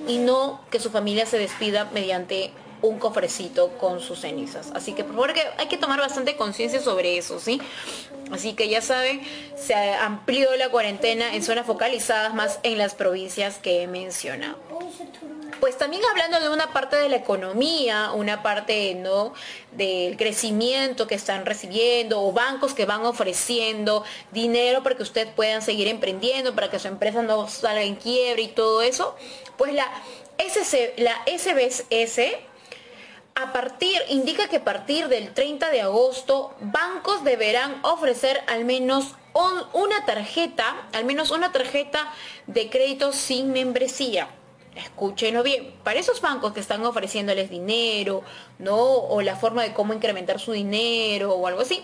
y 0.06 0.16
no 0.16 0.60
que 0.70 0.80
su 0.80 0.88
familia 0.90 1.26
se 1.26 1.38
despida 1.38 1.90
mediante 1.92 2.52
un 2.82 2.98
cofrecito 2.98 3.76
con 3.78 4.00
sus 4.00 4.20
cenizas. 4.20 4.70
Así 4.74 4.92
que 4.92 5.04
por 5.04 5.14
favor 5.14 5.32
que 5.32 5.42
hay 5.56 5.66
que 5.66 5.76
tomar 5.76 6.00
bastante 6.00 6.36
conciencia 6.36 6.80
sobre 6.80 7.18
eso, 7.18 7.40
¿sí? 7.40 7.60
Así 8.30 8.54
que 8.54 8.68
ya 8.68 8.82
saben, 8.82 9.22
se 9.56 9.74
amplió 9.74 10.54
la 10.56 10.68
cuarentena 10.68 11.34
en 11.34 11.42
zonas 11.42 11.66
focalizadas 11.66 12.34
más 12.34 12.60
en 12.62 12.78
las 12.78 12.94
provincias 12.94 13.58
que 13.58 13.82
he 13.82 13.86
mencionado. 13.86 14.58
Pues 15.60 15.76
también 15.76 16.02
hablando 16.08 16.38
de 16.38 16.50
una 16.50 16.72
parte 16.72 16.96
de 16.96 17.08
la 17.08 17.16
economía, 17.16 18.12
una 18.12 18.42
parte 18.44 18.94
¿no? 18.94 19.32
del 19.72 20.16
crecimiento 20.16 21.08
que 21.08 21.16
están 21.16 21.46
recibiendo 21.46 22.22
o 22.22 22.32
bancos 22.32 22.74
que 22.74 22.84
van 22.84 23.04
ofreciendo 23.04 24.04
dinero 24.30 24.84
para 24.84 24.96
que 24.96 25.02
ustedes 25.02 25.28
puedan 25.34 25.60
seguir 25.62 25.88
emprendiendo, 25.88 26.54
para 26.54 26.70
que 26.70 26.78
su 26.78 26.86
empresa 26.86 27.22
no 27.22 27.48
salga 27.48 27.82
en 27.82 27.96
quiebre 27.96 28.42
y 28.42 28.48
todo 28.48 28.82
eso, 28.82 29.16
pues 29.56 29.72
la, 29.72 29.86
SC, 30.38 30.94
la 30.98 31.16
SBS 31.26 32.20
a 33.40 33.52
partir, 33.52 33.96
indica 34.08 34.48
que 34.48 34.56
a 34.56 34.64
partir 34.64 35.06
del 35.06 35.32
30 35.32 35.70
de 35.70 35.80
agosto, 35.80 36.56
bancos 36.60 37.22
deberán 37.22 37.78
ofrecer 37.84 38.42
al 38.48 38.64
menos 38.64 39.14
una 39.74 40.04
tarjeta, 40.04 40.88
al 40.92 41.04
menos 41.04 41.30
una 41.30 41.52
tarjeta 41.52 42.12
de 42.48 42.68
crédito 42.68 43.12
sin 43.12 43.52
membresía. 43.52 44.28
Escúchenlo 44.74 45.44
bien, 45.44 45.72
para 45.84 46.00
esos 46.00 46.20
bancos 46.20 46.52
que 46.52 46.58
están 46.58 46.84
ofreciéndoles 46.84 47.48
dinero, 47.48 48.24
¿no? 48.58 48.76
O 48.76 49.22
la 49.22 49.36
forma 49.36 49.62
de 49.62 49.72
cómo 49.72 49.94
incrementar 49.94 50.40
su 50.40 50.50
dinero 50.50 51.32
o 51.32 51.46
algo 51.46 51.60
así, 51.60 51.80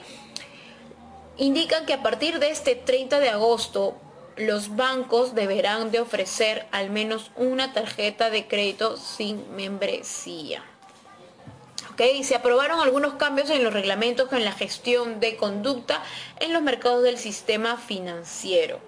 indican 1.37 1.87
que 1.87 1.95
a 1.95 2.03
partir 2.03 2.41
de 2.41 2.51
este 2.51 2.75
30 2.75 3.21
de 3.21 3.31
agosto 3.31 3.95
los 4.37 4.75
bancos 4.75 5.37
deberán 5.37 5.93
de 5.93 6.01
ofrecer 6.01 6.67
al 6.73 6.91
menos 6.91 7.31
una 7.37 7.73
tarjeta 7.73 8.31
de 8.31 8.49
crédito 8.49 8.97
sin 8.97 9.55
membresía 9.55 10.65
se 12.23 12.35
aprobaron 12.35 12.81
algunos 12.81 13.15
cambios 13.15 13.51
en 13.51 13.65
los 13.65 13.73
reglamentos 13.73 14.33
en 14.33 14.45
la 14.45 14.53
gestión 14.53 15.21
de 15.21 15.37
conducta 15.37 16.03
en 16.41 16.53
los 16.53 16.63
mercados 16.63 17.03
del 17.03 17.19
sistema 17.19 17.77
financiero. 17.77 18.81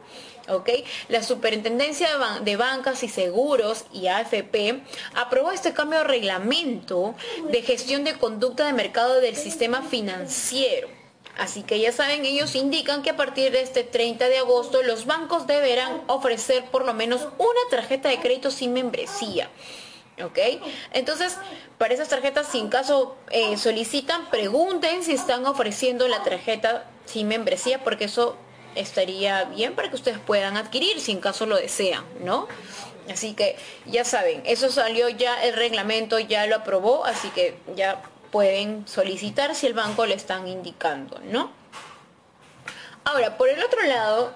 La 1.09 1.23
Superintendencia 1.23 2.09
de 2.43 2.57
Bancas 2.57 3.03
y 3.03 3.09
Seguros 3.09 3.85
y 3.93 4.07
AFP 4.07 4.81
aprobó 5.15 5.51
este 5.51 5.73
cambio 5.73 5.99
de 5.99 6.05
reglamento 6.05 7.15
de 7.51 7.63
gestión 7.63 8.05
de 8.05 8.15
conducta 8.15 8.67
de 8.67 8.73
mercado 8.73 9.21
del 9.21 9.35
sistema 9.35 9.83
financiero. 9.83 10.89
Así 11.37 11.63
que 11.65 11.81
ya 11.81 11.93
saben, 11.93 12.25
ellos 12.25 12.55
indican 12.55 13.03
que 13.03 13.11
a 13.11 13.17
partir 13.17 13.53
de 13.53 13.61
este 13.61 13.83
30 13.85 14.29
de 14.29 14.39
agosto 14.39 14.83
los 14.83 15.05
bancos 15.05 15.47
deberán 15.47 16.03
ofrecer 16.07 16.65
por 16.67 16.87
lo 16.87 16.95
menos 16.95 17.23
una 17.39 17.61
tarjeta 17.69 18.09
de 18.09 18.21
crédito 18.21 18.51
sin 18.51 18.73
membresía. 18.73 19.51
¿Ok? 20.25 20.38
Entonces, 20.92 21.37
para 21.78 21.92
esas 21.92 22.08
tarjetas, 22.08 22.49
si 22.49 22.58
en 22.58 22.68
caso 22.68 23.16
eh, 23.30 23.56
solicitan, 23.58 24.30
pregunten 24.30 25.02
si 25.02 25.12
están 25.12 25.44
ofreciendo 25.46 26.08
la 26.08 26.23
tarjeta 26.23 26.85
sin 27.04 27.28
membresía, 27.28 27.85
porque 27.85 28.04
eso 28.04 28.37
estaría 28.75 29.44
bien 29.44 29.75
para 29.75 29.88
que 29.90 29.96
ustedes 29.96 30.18
puedan 30.18 30.56
adquirir 30.56 31.00
si 31.00 31.12
en 31.12 31.20
caso 31.20 31.46
lo 31.46 31.56
desean, 31.56 32.04
¿no? 32.20 32.49
Así 33.11 33.35
que 33.35 33.56
ya 33.87 34.04
saben, 34.04 34.42
eso 34.46 34.70
salió 34.70 35.08
ya, 35.08 35.42
el 35.44 35.54
reglamento 35.54 36.18
ya 36.18 36.46
lo 36.46 36.56
aprobó, 36.56 37.04
así 37.04 37.28
que 37.30 37.56
ya 37.76 38.02
pueden 38.30 38.87
solicitar 38.88 39.54
si 39.54 39.66
el 39.66 39.75
banco 39.75 40.06
le 40.06 40.14
están 40.14 40.49
indicando, 40.49 41.20
¿no? 41.20 41.50
Ahora, 43.04 43.37
por 43.37 43.49
el 43.49 43.62
otro 43.62 43.82
lado, 43.82 44.35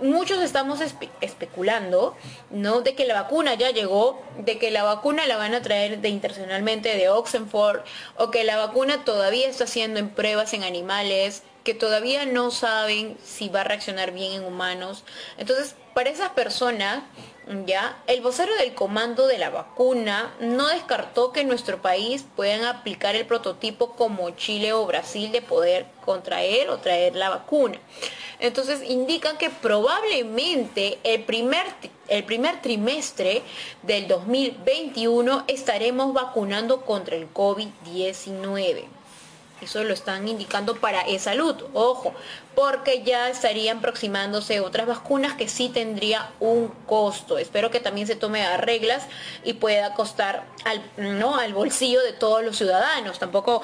muchos 0.00 0.40
estamos 0.42 0.80
especulando, 1.20 2.16
¿no? 2.50 2.80
De 2.80 2.94
que 2.94 3.06
la 3.06 3.14
vacuna 3.14 3.54
ya 3.54 3.70
llegó, 3.70 4.22
de 4.38 4.58
que 4.58 4.70
la 4.70 4.82
vacuna 4.82 5.26
la 5.26 5.36
van 5.36 5.54
a 5.54 5.62
traer 5.62 6.00
de 6.00 6.08
internacionalmente 6.08 6.96
de 6.96 7.08
Oxenford, 7.08 7.80
o 8.16 8.30
que 8.30 8.44
la 8.44 8.56
vacuna 8.56 9.04
todavía 9.04 9.48
está 9.48 9.64
haciendo 9.64 10.00
en 10.00 10.10
pruebas 10.10 10.52
en 10.52 10.64
animales, 10.64 11.42
que 11.64 11.74
todavía 11.74 12.24
no 12.24 12.50
saben 12.50 13.18
si 13.22 13.48
va 13.48 13.60
a 13.60 13.64
reaccionar 13.64 14.12
bien 14.12 14.32
en 14.32 14.44
humanos. 14.44 15.04
Entonces, 15.36 15.74
para 15.92 16.10
esas 16.10 16.30
personas, 16.30 17.02
ya, 17.66 18.02
el 18.06 18.20
vocero 18.20 18.54
del 18.56 18.74
comando 18.74 19.26
de 19.26 19.38
la 19.38 19.50
vacuna 19.50 20.34
no 20.40 20.68
descartó 20.68 21.32
que 21.32 21.40
en 21.40 21.48
nuestro 21.48 21.82
país 21.82 22.24
puedan 22.36 22.64
aplicar 22.64 23.16
el 23.16 23.26
prototipo 23.26 23.96
como 23.96 24.30
Chile 24.30 24.72
o 24.72 24.86
Brasil 24.86 25.32
de 25.32 25.42
poder 25.42 25.86
contraer 26.04 26.70
o 26.70 26.78
traer 26.78 27.16
la 27.16 27.30
vacuna. 27.30 27.78
Entonces 28.40 28.82
indican 28.88 29.36
que 29.36 29.50
probablemente 29.50 30.98
el 31.02 31.24
primer, 31.24 31.66
el 32.08 32.24
primer 32.24 32.62
trimestre 32.62 33.42
del 33.82 34.06
2021 34.06 35.44
estaremos 35.48 36.12
vacunando 36.12 36.82
contra 36.82 37.16
el 37.16 37.32
COVID-19. 37.32 38.84
Eso 39.60 39.82
lo 39.82 39.92
están 39.92 40.28
indicando 40.28 40.76
para 40.76 41.02
e-salud, 41.02 41.56
ojo, 41.74 42.14
porque 42.54 43.02
ya 43.02 43.28
estarían 43.28 43.78
aproximándose 43.78 44.60
otras 44.60 44.86
vacunas 44.86 45.34
que 45.34 45.48
sí 45.48 45.68
tendría 45.68 46.30
un 46.38 46.68
costo. 46.86 47.38
Espero 47.38 47.68
que 47.70 47.80
también 47.80 48.06
se 48.06 48.14
tome 48.14 48.44
a 48.44 48.56
reglas 48.56 49.06
y 49.42 49.54
pueda 49.54 49.94
costar 49.94 50.46
al, 50.64 50.80
¿no? 50.96 51.36
al 51.36 51.54
bolsillo 51.54 52.00
de 52.02 52.12
todos 52.12 52.44
los 52.44 52.56
ciudadanos. 52.56 53.18
Tampoco 53.18 53.62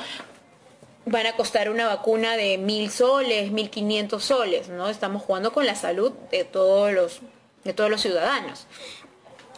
van 1.07 1.27
a 1.27 1.37
costar 1.37 1.71
una 1.71 1.87
vacuna 1.87 2.37
de 2.37 2.59
mil 2.59 2.91
soles, 2.91 3.51
mil 3.51 3.71
quinientos 3.71 4.25
soles, 4.25 4.69
¿no? 4.69 4.89
Estamos 4.89 5.23
jugando 5.23 5.53
con 5.53 5.67
la 5.67 5.75
salud 5.75 6.13
de 6.31 6.45
todos 6.45 6.93
los, 6.93 7.21
de 7.65 7.73
todos 7.73 7.91
los 7.91 8.01
ciudadanos. 8.01 8.67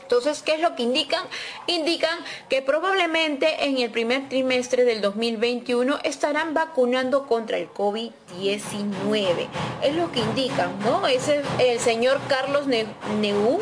Entonces, 0.06 0.40
¿qué 0.42 0.54
es 0.54 0.60
lo 0.60 0.76
que 0.76 0.84
indican? 0.84 1.24
Indican 1.66 2.16
que 2.48 2.62
probablemente 2.62 3.64
en 3.64 3.78
el 3.78 3.90
primer 3.90 4.28
trimestre 4.28 4.84
del 4.84 5.00
2021 5.00 5.98
estarán 6.04 6.54
vacunando 6.54 7.26
contra 7.26 7.58
el 7.58 7.68
COVID-19. 7.70 9.48
Es 9.82 9.96
lo 9.96 10.12
que 10.12 10.20
indican, 10.20 10.78
¿no? 10.78 11.08
Es 11.08 11.28
el, 11.28 11.80
señor 11.80 12.20
Carlos 12.28 12.68
Neu, 12.68 13.58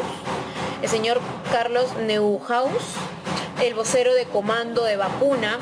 el 0.82 0.88
señor 0.90 1.18
Carlos 1.50 1.96
Neuhaus, 1.96 2.92
el 3.62 3.72
vocero 3.72 4.12
de 4.12 4.26
comando 4.26 4.84
de 4.84 4.98
vacuna, 4.98 5.58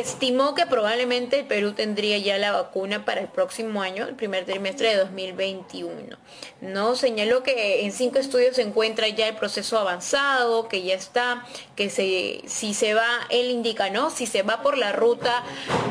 estimó 0.00 0.54
que 0.54 0.66
probablemente 0.66 1.40
el 1.40 1.46
Perú 1.46 1.72
tendría 1.72 2.18
ya 2.18 2.38
la 2.38 2.52
vacuna 2.52 3.04
para 3.04 3.20
el 3.20 3.28
próximo 3.28 3.82
año, 3.82 4.06
el 4.06 4.14
primer 4.14 4.44
trimestre 4.44 4.90
de 4.90 4.96
2021. 4.96 6.16
No 6.60 6.96
señaló 6.96 7.42
que 7.42 7.84
en 7.84 7.92
cinco 7.92 8.18
estudios 8.18 8.56
se 8.56 8.62
encuentra 8.62 9.08
ya 9.08 9.28
el 9.28 9.36
proceso 9.36 9.78
avanzado, 9.78 10.68
que 10.68 10.82
ya 10.82 10.94
está, 10.94 11.46
que 11.76 11.90
si 11.90 12.74
se 12.74 12.94
va, 12.94 13.08
él 13.30 13.50
indica, 13.50 13.90
¿no? 13.90 14.10
Si 14.10 14.26
se 14.26 14.42
va 14.42 14.62
por 14.62 14.78
la 14.78 14.92
ruta 14.92 15.42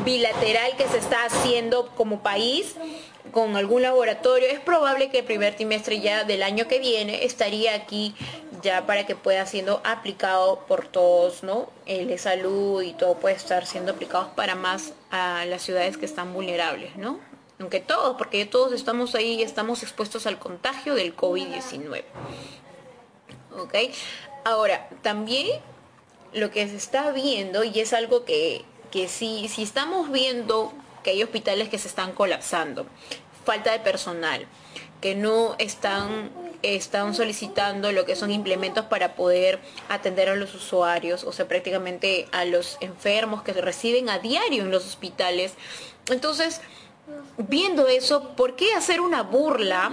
bilateral 0.04 0.76
que 0.76 0.88
se 0.88 0.98
está 0.98 1.24
haciendo 1.24 1.88
como 1.96 2.22
país, 2.22 2.74
con 3.32 3.56
algún 3.56 3.82
laboratorio, 3.82 4.48
es 4.48 4.60
probable 4.60 5.10
que 5.10 5.18
el 5.18 5.24
primer 5.24 5.54
trimestre 5.54 6.00
ya 6.00 6.24
del 6.24 6.42
año 6.42 6.66
que 6.66 6.78
viene 6.78 7.24
estaría 7.24 7.74
aquí 7.74 8.14
ya 8.62 8.86
para 8.86 9.06
que 9.06 9.14
pueda 9.14 9.46
siendo 9.46 9.80
aplicado 9.84 10.60
por 10.66 10.86
todos, 10.86 11.42
¿no? 11.42 11.70
El 11.86 12.08
de 12.08 12.18
salud 12.18 12.82
y 12.82 12.92
todo 12.92 13.14
puede 13.14 13.36
estar 13.36 13.66
siendo 13.66 13.92
aplicado 13.92 14.32
para 14.34 14.54
más 14.54 14.92
a 15.10 15.44
las 15.46 15.62
ciudades 15.62 15.96
que 15.96 16.06
están 16.06 16.32
vulnerables, 16.32 16.96
¿no? 16.96 17.20
Aunque 17.60 17.80
todos, 17.80 18.16
porque 18.16 18.46
todos 18.46 18.72
estamos 18.72 19.14
ahí 19.14 19.34
y 19.34 19.42
estamos 19.42 19.82
expuestos 19.82 20.26
al 20.26 20.38
contagio 20.38 20.94
del 20.94 21.16
COVID-19. 21.16 22.04
¿Ok? 23.58 23.74
Ahora, 24.44 24.88
también 25.02 25.60
lo 26.32 26.50
que 26.50 26.68
se 26.68 26.76
está 26.76 27.10
viendo, 27.10 27.64
y 27.64 27.80
es 27.80 27.92
algo 27.92 28.24
que, 28.24 28.64
que 28.90 29.08
sí, 29.08 29.48
si 29.48 29.62
estamos 29.62 30.10
viendo 30.10 30.72
que 31.02 31.10
hay 31.10 31.22
hospitales 31.22 31.68
que 31.68 31.78
se 31.78 31.88
están 31.88 32.12
colapsando, 32.12 32.86
falta 33.44 33.72
de 33.72 33.80
personal, 33.80 34.46
que 35.00 35.14
no 35.14 35.56
están 35.58 36.30
están 36.62 37.14
solicitando 37.14 37.92
lo 37.92 38.04
que 38.04 38.16
son 38.16 38.30
implementos 38.30 38.86
para 38.86 39.14
poder 39.14 39.60
atender 39.88 40.28
a 40.28 40.36
los 40.36 40.54
usuarios, 40.54 41.24
o 41.24 41.32
sea, 41.32 41.46
prácticamente 41.46 42.26
a 42.32 42.44
los 42.44 42.78
enfermos 42.80 43.42
que 43.42 43.54
se 43.54 43.60
reciben 43.60 44.10
a 44.10 44.18
diario 44.18 44.62
en 44.62 44.70
los 44.70 44.86
hospitales. 44.86 45.54
Entonces, 46.10 46.60
viendo 47.36 47.86
eso, 47.86 48.30
¿por 48.36 48.56
qué 48.56 48.74
hacer 48.74 49.00
una 49.00 49.22
burla? 49.22 49.90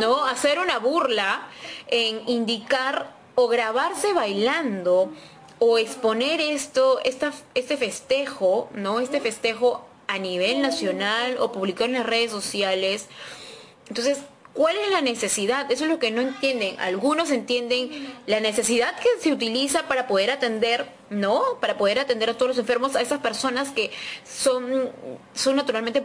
¿No? 0.00 0.24
Hacer 0.24 0.58
una 0.58 0.78
burla 0.78 1.48
en 1.88 2.28
indicar 2.28 3.16
o 3.34 3.48
grabarse 3.48 4.12
bailando 4.12 5.12
o 5.58 5.78
exponer 5.78 6.40
esto, 6.40 7.00
esta, 7.04 7.32
este 7.54 7.76
festejo, 7.76 8.68
¿no? 8.74 9.00
Este 9.00 9.20
festejo 9.20 9.84
a 10.06 10.18
nivel 10.18 10.62
nacional 10.62 11.36
o 11.38 11.52
publicar 11.52 11.88
en 11.88 11.94
las 11.94 12.06
redes 12.06 12.30
sociales. 12.30 13.06
Entonces, 13.88 14.18
¿Cuál 14.58 14.76
es 14.76 14.90
la 14.90 15.00
necesidad? 15.02 15.70
Eso 15.70 15.84
es 15.84 15.90
lo 15.90 16.00
que 16.00 16.10
no 16.10 16.20
entienden. 16.20 16.80
Algunos 16.80 17.30
entienden 17.30 18.12
la 18.26 18.40
necesidad 18.40 18.92
que 18.98 19.08
se 19.20 19.32
utiliza 19.32 19.84
para 19.86 20.08
poder 20.08 20.32
atender, 20.32 20.90
¿no? 21.10 21.40
Para 21.60 21.78
poder 21.78 22.00
atender 22.00 22.28
a 22.28 22.34
todos 22.34 22.48
los 22.48 22.58
enfermos, 22.58 22.96
a 22.96 23.00
esas 23.00 23.20
personas 23.20 23.70
que 23.70 23.92
son, 24.24 24.90
son 25.32 25.54
naturalmente, 25.54 26.02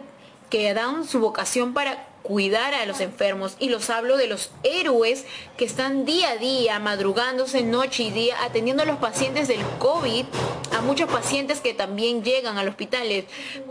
que 0.52 0.72
dan 0.76 1.04
su 1.04 1.20
vocación 1.20 1.74
para 1.74 2.13
cuidar 2.24 2.74
a 2.74 2.86
los 2.86 3.02
enfermos 3.02 3.56
y 3.60 3.70
los 3.70 3.90
hablo 3.90 4.18
de 4.18 4.28
los 4.28 4.50
héroes 4.64 5.26
que 5.58 5.66
están 5.66 6.06
día 6.06 6.32
a 6.32 6.38
día 6.38 6.80
madrugándose 6.80 7.62
noche 7.64 8.04
y 8.04 8.12
día 8.12 8.36
atendiendo 8.44 8.84
a 8.84 8.86
los 8.86 8.98
pacientes 8.98 9.48
del 9.48 9.62
COVID, 9.80 10.26
a 10.76 10.82
muchos 10.82 11.10
pacientes 11.12 11.60
que 11.60 11.74
también 11.74 12.24
llegan 12.24 12.58
al 12.58 12.68
hospital. 12.70 13.04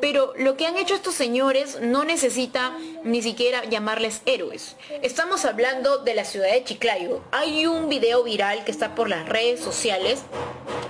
Pero 0.00 0.34
lo 0.36 0.56
que 0.56 0.66
han 0.66 0.76
hecho 0.76 0.94
estos 0.94 1.14
señores 1.14 1.80
no 1.80 2.04
necesita 2.04 2.76
ni 3.02 3.22
siquiera 3.22 3.64
llamarles 3.64 4.20
héroes. 4.26 4.76
Estamos 5.02 5.44
hablando 5.44 5.98
de 5.98 6.14
la 6.14 6.24
ciudad 6.24 6.52
de 6.52 6.64
Chiclayo. 6.64 7.22
Hay 7.32 7.66
un 7.66 7.88
video 7.88 8.22
viral 8.22 8.64
que 8.64 8.70
está 8.70 8.94
por 8.94 9.08
las 9.08 9.28
redes 9.28 9.60
sociales, 9.60 10.20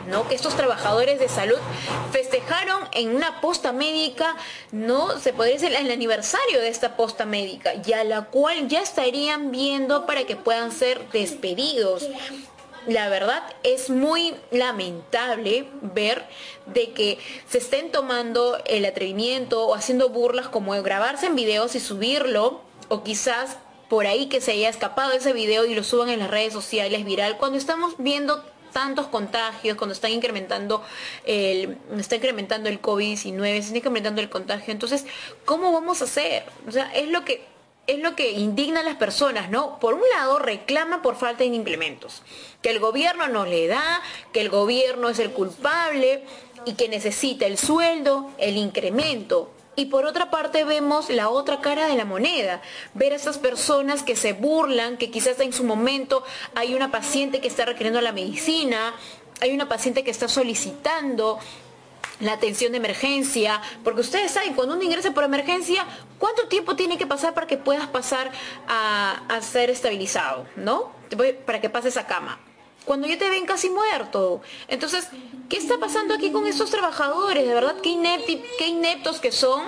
¿no? 0.09 0.27
Que 0.29 0.35
estos 0.35 0.57
trabajadores 0.57 1.21
de 1.21 1.29
salud 1.29 1.59
festejaron 2.11 2.83
en 2.93 3.15
una 3.15 3.41
posta 3.41 3.73
médica, 3.73 4.37
¿no? 4.73 5.19
Se 5.19 5.33
podría 5.33 5.55
decir 5.55 5.75
el 5.75 5.91
aniversario 5.91 6.61
de 6.61 6.69
esta 6.69 6.97
posta 6.97 7.25
médica, 7.25 7.52
y 7.87 7.93
a 7.93 8.05
la 8.05 8.27
cual 8.27 8.69
ya 8.69 8.81
estarían 8.81 9.51
viendo 9.51 10.07
para 10.07 10.25
que 10.25 10.37
puedan 10.37 10.73
ser 10.73 11.11
despedidos. 11.11 12.09
La 12.87 13.09
verdad 13.09 13.43
es 13.63 13.91
muy 13.91 14.35
lamentable 14.51 15.69
ver 15.81 16.25
de 16.67 16.93
que 16.93 17.19
se 17.49 17.59
estén 17.59 17.93
tomando 17.93 18.59
el 18.67 18.85
atrevimiento 18.85 19.67
o 19.67 19.75
haciendo 19.75 20.09
burlas 20.09 20.49
como 20.49 20.73
grabarse 20.83 21.27
en 21.27 21.37
videos 21.37 21.77
y 21.77 21.81
subirlo 21.81 22.61
o 22.89 23.05
quizás 23.05 23.57
por 23.89 24.07
ahí 24.07 24.27
que 24.27 24.41
se 24.41 24.53
haya 24.53 24.69
escapado 24.69 25.13
ese 25.13 25.33
video 25.33 25.65
y 25.65 25.75
lo 25.75 25.85
suban 25.85 26.09
en 26.09 26.19
las 26.19 26.31
redes 26.31 26.53
sociales 26.53 27.05
viral 27.05 27.37
cuando 27.37 27.59
estamos 27.59 27.95
viendo 27.99 28.43
tantos 28.73 29.07
contagios, 29.07 29.77
cuando 29.77 29.93
están 29.95 30.11
incrementando 30.11 30.83
el, 31.25 31.79
está 31.99 32.17
incrementando 32.17 32.69
el 32.69 32.81
COVID-19, 32.81 33.43
se 33.43 33.59
está 33.59 33.77
incrementando 33.77 34.21
el 34.21 34.29
contagio. 34.29 34.73
Entonces, 34.73 35.07
¿cómo 35.45 35.73
vamos 35.73 36.01
a 36.01 36.05
hacer? 36.05 36.45
O 36.67 36.73
sea, 36.73 36.93
es 36.95 37.09
lo 37.09 37.25
que 37.25 37.53
es 37.87 37.99
lo 37.99 38.15
que 38.15 38.31
indigna 38.31 38.81
a 38.81 38.83
las 38.85 38.95
personas, 38.95 39.51
¿no? 39.51 39.81
Por 39.81 39.95
un 39.95 40.03
lado, 40.17 40.39
reclama 40.39 41.03
por 41.03 41.17
falta 41.17 41.39
de 41.45 41.47
implementos, 41.47 42.23
que 42.63 42.71
el 42.71 42.79
gobierno 42.79 43.27
no 43.29 43.45
le 43.45 43.67
da, 43.67 44.01
que 44.33 44.41
el 44.41 44.51
gobierno 44.51 45.09
es 45.09 45.19
el 45.19 45.33
culpable 45.33 46.25
y 46.65 46.75
que 46.75 46.89
necesita 46.89 47.47
el 47.47 47.59
sueldo, 47.59 48.31
el 48.39 48.57
incremento. 48.57 49.51
Y 49.75 49.87
por 49.87 50.05
otra 50.05 50.31
parte 50.31 50.65
vemos 50.65 51.09
la 51.09 51.31
otra 51.31 51.61
cara 51.61 51.87
de 51.87 51.97
la 51.97 52.05
moneda, 52.05 52.61
ver 52.93 53.13
a 53.13 53.17
esas 53.17 53.39
personas 53.39 54.03
que 54.03 54.17
se 54.17 54.35
burlan, 54.35 54.99
que 54.99 55.11
quizás 55.11 55.41
en 55.41 55.53
su 55.53 55.65
momento 55.65 56.25
hay 56.55 56.75
una 56.75 56.91
paciente 56.91 57.41
que 57.41 57.49
está 57.49 57.65
requiriendo 57.65 58.01
la 58.03 58.13
medicina, 58.13 58.95
hay 59.41 59.53
una 59.55 59.69
paciente 59.69 60.05
que 60.05 60.11
está 60.11 60.29
solicitando 60.29 61.39
la 62.21 62.35
atención 62.35 62.73
de 62.73 62.79
emergencia, 62.79 63.63
porque 63.83 64.03
ustedes 64.03 64.31
saben, 64.31 64.55
cuando 64.55 64.75
uno 64.75 64.85
ingresa 64.85 65.13
por 65.13 65.25
emergencia, 65.25 65.87
¿cuánto 66.19 66.49
tiempo 66.49 66.77
tiene 66.77 66.99
que 66.99 67.07
pasar 67.07 67.33
para 67.33 67.47
que 67.47 67.57
puedas 67.57 67.89
pasar 67.89 68.31
a, 68.69 69.23
a 69.29 69.41
ser 69.41 69.71
estabilizado, 69.71 70.47
¿no? 70.55 70.93
Para 71.47 71.61
que 71.61 71.71
pases 71.71 71.97
a 71.97 72.07
cama 72.07 72.39
cuando 72.85 73.07
ya 73.07 73.19
te 73.19 73.29
ven 73.29 73.47
casi 73.47 73.71
muerto. 73.71 74.41
Entonces, 74.69 75.09
¿qué 75.49 75.57
está 75.57 75.79
pasando 75.79 76.15
aquí 76.15 76.31
con 76.31 76.47
estos 76.47 76.71
trabajadores? 76.71 77.47
De 77.47 77.55
verdad, 77.55 77.77
qué, 77.83 78.45
qué 78.59 78.67
ineptos 78.67 79.21
que 79.21 79.33
son 79.33 79.63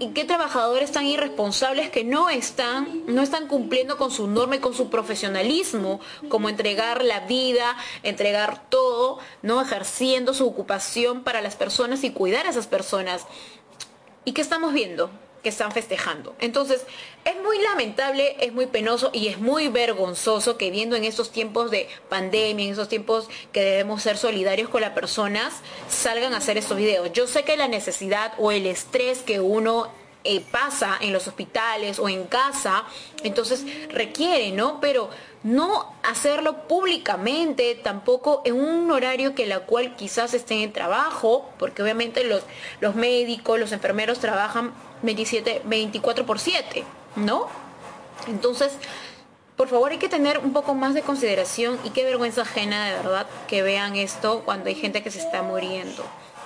y 0.00 0.10
qué 0.10 0.24
trabajadores 0.24 0.92
tan 0.92 1.06
irresponsables 1.06 1.90
que 1.90 2.04
no 2.04 2.30
están, 2.30 3.02
no 3.06 3.22
están 3.22 3.48
cumpliendo 3.48 3.96
con 3.96 4.10
su 4.10 4.28
norma 4.28 4.56
y 4.56 4.60
con 4.60 4.74
su 4.74 4.90
profesionalismo, 4.90 6.00
como 6.28 6.48
entregar 6.48 7.04
la 7.04 7.20
vida, 7.20 7.76
entregar 8.02 8.68
todo, 8.68 9.18
no 9.42 9.60
ejerciendo 9.60 10.34
su 10.34 10.46
ocupación 10.46 11.24
para 11.24 11.42
las 11.42 11.56
personas 11.56 12.04
y 12.04 12.10
cuidar 12.10 12.46
a 12.46 12.50
esas 12.50 12.66
personas. 12.66 13.26
¿Y 14.24 14.32
qué 14.32 14.40
estamos 14.40 14.72
viendo? 14.72 15.10
Que 15.42 15.48
están 15.48 15.72
festejando. 15.72 16.34
Entonces, 16.40 16.84
es 17.24 17.34
muy 17.42 17.58
lamentable, 17.62 18.36
es 18.40 18.52
muy 18.52 18.66
penoso 18.66 19.10
y 19.12 19.28
es 19.28 19.38
muy 19.38 19.68
vergonzoso 19.68 20.56
que 20.56 20.70
viendo 20.70 20.96
en 20.96 21.04
estos 21.04 21.30
tiempos 21.30 21.70
de 21.70 21.88
pandemia, 22.08 22.66
en 22.66 22.72
esos 22.72 22.88
tiempos 22.88 23.28
que 23.52 23.60
debemos 23.60 24.02
ser 24.02 24.16
solidarios 24.16 24.68
con 24.68 24.80
las 24.80 24.92
personas, 24.92 25.54
salgan 25.88 26.34
a 26.34 26.38
hacer 26.38 26.58
estos 26.58 26.76
videos. 26.76 27.12
Yo 27.12 27.26
sé 27.26 27.44
que 27.44 27.56
la 27.56 27.68
necesidad 27.68 28.32
o 28.38 28.50
el 28.50 28.66
estrés 28.66 29.20
que 29.20 29.40
uno 29.40 29.88
eh, 30.24 30.44
pasa 30.50 30.98
en 31.00 31.12
los 31.12 31.28
hospitales 31.28 31.98
o 31.98 32.08
en 32.08 32.24
casa, 32.24 32.84
entonces 33.22 33.64
requiere, 33.88 34.50
¿no? 34.50 34.80
Pero 34.80 35.08
no 35.42 35.92
hacerlo 36.02 36.68
públicamente, 36.68 37.74
tampoco 37.76 38.42
en 38.44 38.54
un 38.54 38.90
horario 38.90 39.34
que 39.34 39.46
la 39.46 39.60
cual 39.60 39.96
quizás 39.96 40.34
esté 40.34 40.62
en 40.62 40.72
trabajo, 40.72 41.48
porque 41.58 41.82
obviamente 41.82 42.24
los, 42.24 42.42
los 42.80 42.94
médicos, 42.94 43.58
los 43.58 43.72
enfermeros 43.72 44.18
trabajan 44.18 44.72
27, 45.02 45.62
24 45.64 46.26
por 46.26 46.38
7, 46.38 46.84
¿no? 47.16 47.46
Entonces, 48.26 48.72
por 49.58 49.68
favor 49.68 49.90
hay 49.90 49.98
que 49.98 50.08
tener 50.08 50.38
un 50.38 50.52
poco 50.52 50.74
más 50.74 50.94
de 50.94 51.02
consideración 51.02 51.78
y 51.84 51.90
qué 51.90 52.04
vergüenza 52.04 52.42
ajena 52.42 52.86
de 52.86 52.92
verdad 52.92 53.26
que 53.48 53.62
vean 53.62 53.96
esto 53.96 54.42
cuando 54.44 54.68
hay 54.68 54.76
gente 54.76 55.02
que 55.02 55.10
se 55.10 55.18
está 55.18 55.42
muriendo 55.42 56.04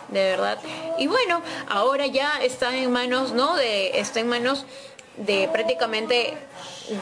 de 0.08 0.22
verdad 0.22 0.58
y 0.98 1.06
bueno 1.08 1.42
ahora 1.68 2.06
ya 2.06 2.42
está 2.42 2.74
en 2.74 2.90
manos 2.90 3.32
no 3.32 3.54
de 3.54 3.98
está 4.00 4.20
en 4.20 4.28
manos 4.28 4.64
de 5.16 5.48
prácticamente 5.52 6.34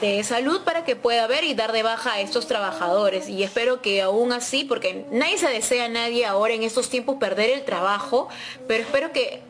de 0.01 0.23
salud 0.25 0.62
para 0.62 0.85
que 0.85 0.96
pueda 0.96 1.27
ver 1.27 1.44
y 1.44 1.55
dar 1.55 1.73
de 1.73 1.83
baja 1.83 2.14
a 2.14 2.20
estos 2.20 2.46
trabajadores. 2.46 3.29
Y 3.29 3.42
espero 3.42 3.81
que 3.81 4.03
aún 4.03 4.33
así, 4.33 4.64
porque 4.64 5.07
nadie 5.11 5.38
se 5.38 5.49
desea 5.49 5.87
a 5.87 5.88
nadie 5.88 6.27
ahora 6.27 6.55
en 6.55 6.62
estos 6.62 6.90
tiempos 6.90 7.16
perder 7.18 7.51
el 7.51 7.64
trabajo, 7.64 8.29
pero 8.66 8.83
espero 8.83 9.12
que 9.12 9.42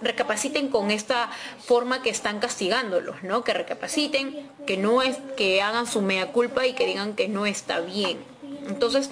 recapaciten 0.00 0.68
con 0.68 0.90
esta 0.90 1.30
forma 1.64 2.02
que 2.02 2.10
están 2.10 2.38
castigándolos, 2.38 3.22
¿no? 3.22 3.42
Que 3.42 3.54
recapaciten, 3.54 4.48
que 4.66 4.76
no 4.76 5.02
es, 5.02 5.18
que 5.36 5.62
hagan 5.62 5.86
su 5.86 6.02
mea 6.02 6.32
culpa 6.32 6.66
y 6.66 6.74
que 6.74 6.86
digan 6.86 7.14
que 7.14 7.28
no 7.28 7.46
está 7.46 7.80
bien. 7.80 8.18
Entonces, 8.68 9.10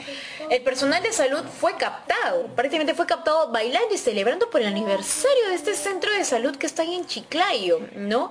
el 0.50 0.62
personal 0.62 1.02
de 1.02 1.12
salud 1.12 1.42
fue 1.60 1.76
captado, 1.76 2.48
prácticamente 2.54 2.94
fue 2.94 3.06
captado 3.06 3.50
bailando 3.50 3.94
y 3.94 3.98
celebrando 3.98 4.50
por 4.50 4.60
el 4.60 4.66
aniversario 4.66 5.48
de 5.48 5.54
este 5.54 5.74
centro 5.74 6.12
de 6.12 6.24
salud 6.24 6.56
que 6.56 6.66
está 6.66 6.82
ahí 6.82 6.94
en 6.94 7.06
Chiclayo, 7.06 7.80
¿no? 7.96 8.30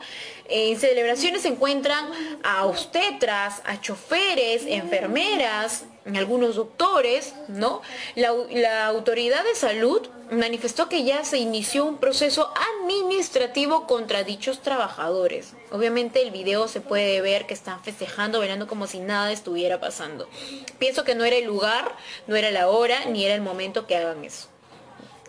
En 0.49 0.79
celebraciones 0.79 1.43
se 1.43 1.47
encuentran 1.47 2.09
a 2.43 2.65
obstetras, 2.65 3.61
a 3.65 3.79
choferes, 3.79 4.63
enfermeras, 4.67 5.85
algunos 6.05 6.55
doctores, 6.55 7.33
¿no? 7.47 7.81
La, 8.15 8.33
la, 8.51 8.85
autoridad 8.87 9.43
de 9.43 9.55
salud 9.55 10.07
manifestó 10.31 10.89
que 10.89 11.03
ya 11.03 11.23
se 11.23 11.37
inició 11.37 11.85
un 11.85 11.97
proceso 11.97 12.53
administrativo 12.77 13.87
contra 13.87 14.23
dichos 14.23 14.61
trabajadores. 14.61 15.53
Obviamente 15.73 16.21
el 16.21 16.29
video 16.29 16.67
se 16.67 16.81
puede 16.81 17.19
ver 17.21 17.47
que 17.47 17.55
están 17.55 17.83
festejando, 17.83 18.37
bailando 18.37 18.67
como 18.67 18.85
si 18.85 18.99
nada 18.99 19.31
estuviera 19.31 19.79
pasando. 19.79 20.29
Pienso 20.77 21.03
que 21.03 21.15
no 21.15 21.23
era 21.23 21.35
el 21.35 21.45
lugar, 21.45 21.95
no 22.27 22.35
era 22.35 22.51
la 22.51 22.69
hora, 22.69 23.05
ni 23.05 23.25
era 23.25 23.33
el 23.33 23.41
momento 23.41 23.87
que 23.87 23.97
hagan 23.97 24.23
eso. 24.23 24.49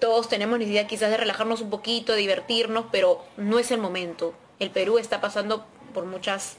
Todos 0.01 0.29
tenemos 0.29 0.59
necesidad 0.59 0.87
quizás 0.87 1.09
de 1.09 1.17
relajarnos 1.17 1.63
un 1.63 1.71
poquito, 1.71 2.13
de 2.13 2.19
divertirnos, 2.19 2.85
pero 2.93 3.25
no 3.39 3.59
es 3.59 3.71
el 3.71 3.81
momento. 3.81 4.35
El 4.59 4.71
Perú 4.71 4.99
está 4.99 5.23
pasando 5.23 5.65
por 5.95 6.05
muchas 6.05 6.59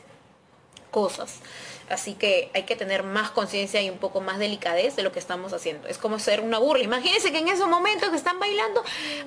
cosas. 0.89 1.41
Así 1.88 2.15
que 2.15 2.50
hay 2.56 2.63
que 2.63 2.76
tener 2.76 3.04
más 3.04 3.30
conciencia 3.30 3.84
y 3.84 3.91
un 3.91 4.00
poco 4.00 4.19
más 4.19 4.39
delicadez 4.39 4.95
de 4.95 5.04
lo 5.04 5.12
que 5.12 5.19
estamos 5.19 5.54
haciendo. 5.54 5.88
Es 5.88 6.00
como 6.00 6.17
ser 6.17 6.41
una 6.41 6.58
burla. 6.58 6.84
Imagínense 6.84 7.32
que 7.32 7.38
en 7.38 7.50
esos 7.50 7.67
momentos 7.67 8.10
que 8.10 8.15
están 8.15 8.39
bailando 8.39 8.84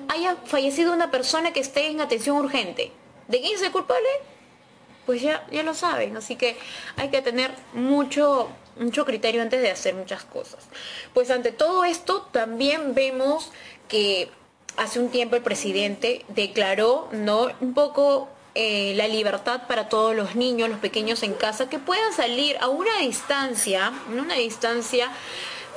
haya 0.09 0.35
fallecido 0.43 0.91
una 0.91 1.11
persona 1.11 1.53
que 1.53 1.61
esté 1.61 1.87
en 1.87 2.01
atención 2.01 2.35
urgente. 2.35 2.91
¿De 3.29 3.39
quién 3.39 3.55
es 3.55 3.61
el 3.61 3.71
culpable? 3.71 4.09
Pues 5.09 5.23
ya, 5.23 5.43
ya 5.51 5.63
lo 5.63 5.73
saben. 5.73 6.15
Así 6.17 6.35
que 6.35 6.55
hay 6.95 7.09
que 7.09 7.23
tener 7.23 7.49
mucho, 7.73 8.47
mucho 8.77 9.05
criterio 9.05 9.41
antes 9.41 9.59
de 9.59 9.71
hacer 9.71 9.95
muchas 9.95 10.23
cosas. 10.23 10.67
Pues 11.15 11.31
ante 11.31 11.51
todo 11.51 11.83
esto 11.83 12.27
también 12.31 12.93
vemos 12.93 13.51
que 13.87 14.29
hace 14.77 14.99
un 14.99 15.09
tiempo 15.09 15.35
el 15.35 15.41
presidente 15.41 16.23
declaró 16.27 17.09
no 17.11 17.47
un 17.59 17.73
poco 17.73 18.29
eh, 18.53 18.93
la 18.97 19.07
libertad 19.07 19.63
para 19.67 19.89
todos 19.89 20.15
los 20.15 20.35
niños, 20.35 20.69
los 20.69 20.77
pequeños 20.77 21.23
en 21.23 21.33
casa, 21.33 21.69
que 21.69 21.79
puedan 21.79 22.13
salir 22.13 22.57
a 22.61 22.67
una 22.67 22.99
distancia, 22.99 23.91
una 24.15 24.35
distancia 24.35 25.09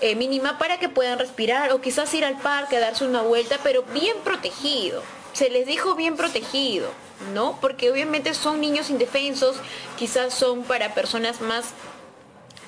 eh, 0.03 0.15
mínima 0.15 0.59
para 0.59 0.79
que 0.79 0.91
puedan 0.91 1.19
respirar 1.19 1.73
o 1.73 1.81
quizás 1.81 2.13
ir 2.13 2.27
al 2.27 2.37
parque, 2.37 2.79
darse 2.79 3.07
una 3.07 3.23
vuelta, 3.23 3.59
pero 3.63 3.83
bien 3.95 4.19
protegido. 4.25 5.03
Se 5.33 5.51
les 5.51 5.67
dijo 5.67 5.95
bien 5.95 6.17
protegido, 6.17 6.91
¿no? 7.33 7.59
Porque 7.61 7.91
obviamente 7.91 8.35
son 8.35 8.61
niños 8.61 8.91
indefensos, 8.91 9.57
quizás 9.97 10.35
son 10.35 10.65
para 10.65 10.95
personas 10.95 11.41
más 11.41 11.67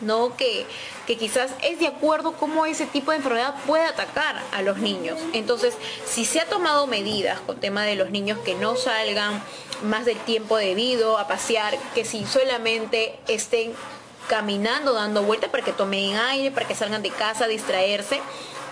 ¿no? 0.00 0.36
Que, 0.36 0.66
que 1.06 1.16
quizás 1.16 1.52
es 1.62 1.78
de 1.78 1.86
acuerdo 1.86 2.32
cómo 2.32 2.66
ese 2.66 2.86
tipo 2.86 3.10
de 3.10 3.18
enfermedad 3.18 3.54
puede 3.66 3.84
atacar 3.84 4.42
a 4.52 4.62
los 4.62 4.78
niños. 4.78 5.18
Entonces, 5.32 5.74
si 6.04 6.24
se 6.24 6.40
ha 6.40 6.46
tomado 6.46 6.86
medidas 6.86 7.40
con 7.40 7.60
tema 7.60 7.84
de 7.84 7.94
los 7.94 8.10
niños 8.10 8.38
que 8.40 8.54
no 8.54 8.76
salgan 8.76 9.42
más 9.82 10.04
del 10.04 10.18
tiempo 10.18 10.56
debido 10.56 11.18
a 11.18 11.26
pasear, 11.26 11.78
que 11.94 12.04
si 12.04 12.26
solamente 12.26 13.18
estén 13.28 13.72
caminando, 14.28 14.94
dando 14.94 15.22
vueltas 15.22 15.50
para 15.50 15.64
que 15.64 15.72
tomen 15.72 16.16
aire, 16.16 16.50
para 16.50 16.66
que 16.66 16.74
salgan 16.74 17.02
de 17.02 17.10
casa, 17.10 17.46
distraerse, 17.46 18.20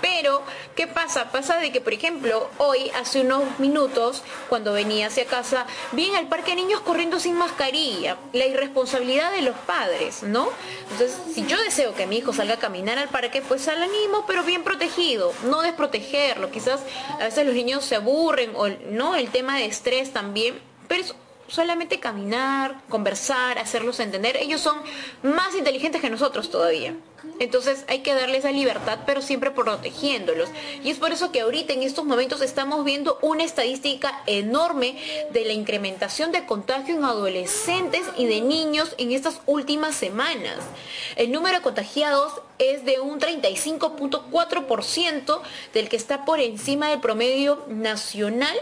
Pero, 0.02 0.42
¿qué 0.74 0.86
pasa? 0.88 1.30
Pasa 1.30 1.56
de 1.58 1.72
que, 1.72 1.80
por 1.80 1.94
ejemplo, 1.94 2.50
hoy, 2.58 2.90
hace 3.00 3.20
unos 3.20 3.58
minutos, 3.60 4.22
cuando 4.48 4.72
venía 4.72 5.06
hacia 5.06 5.24
casa, 5.26 5.64
vi 5.92 6.08
en 6.08 6.16
el 6.16 6.26
parque 6.26 6.54
niños 6.54 6.80
corriendo 6.80 7.20
sin 7.20 7.36
mascarilla. 7.36 8.18
La 8.32 8.44
irresponsabilidad 8.44 9.30
de 9.32 9.42
los 9.42 9.56
padres, 9.58 10.24
¿no? 10.24 10.48
Entonces, 10.90 11.16
si 11.32 11.46
yo 11.46 11.58
deseo 11.62 11.94
que 11.94 12.06
mi 12.06 12.18
hijo 12.18 12.32
salga 12.32 12.54
a 12.54 12.58
caminar 12.58 12.98
al 12.98 13.08
parque, 13.08 13.42
pues 13.42 13.68
al 13.68 13.80
animo, 13.82 14.24
pero 14.26 14.42
bien 14.42 14.64
protegido, 14.64 15.32
no 15.44 15.62
desprotegerlo. 15.62 16.50
Quizás 16.50 16.80
a 17.20 17.24
veces 17.24 17.46
los 17.46 17.54
niños 17.54 17.84
se 17.84 17.94
aburren, 17.94 18.52
o 18.56 18.68
no, 18.90 19.14
el 19.14 19.30
tema 19.30 19.56
de 19.56 19.66
estrés 19.66 20.12
también, 20.12 20.60
pero 20.88 21.04
solamente 21.52 22.00
caminar, 22.00 22.80
conversar, 22.88 23.58
hacerlos 23.58 24.00
entender. 24.00 24.38
Ellos 24.38 24.62
son 24.62 24.78
más 25.22 25.54
inteligentes 25.54 26.00
que 26.00 26.08
nosotros 26.08 26.50
todavía. 26.50 26.94
Entonces 27.38 27.84
hay 27.88 27.98
que 28.00 28.14
darles 28.14 28.38
esa 28.38 28.52
libertad, 28.52 29.00
pero 29.04 29.20
siempre 29.20 29.50
protegiéndolos. 29.50 30.48
Y 30.82 30.88
es 30.90 30.96
por 30.98 31.12
eso 31.12 31.30
que 31.30 31.42
ahorita 31.42 31.74
en 31.74 31.82
estos 31.82 32.06
momentos 32.06 32.40
estamos 32.40 32.86
viendo 32.86 33.18
una 33.20 33.44
estadística 33.44 34.22
enorme 34.26 34.96
de 35.30 35.44
la 35.44 35.52
incrementación 35.52 36.32
de 36.32 36.46
contagio 36.46 36.96
en 36.96 37.04
adolescentes 37.04 38.00
y 38.16 38.24
de 38.26 38.40
niños 38.40 38.94
en 38.96 39.12
estas 39.12 39.42
últimas 39.44 39.94
semanas. 39.94 40.56
El 41.16 41.32
número 41.32 41.58
de 41.58 41.62
contagiados 41.62 42.32
es 42.58 42.86
de 42.86 43.00
un 43.00 43.20
35.4% 43.20 45.40
del 45.74 45.90
que 45.90 45.96
está 45.96 46.24
por 46.24 46.40
encima 46.40 46.88
del 46.88 47.00
promedio 47.00 47.62
nacional 47.68 48.56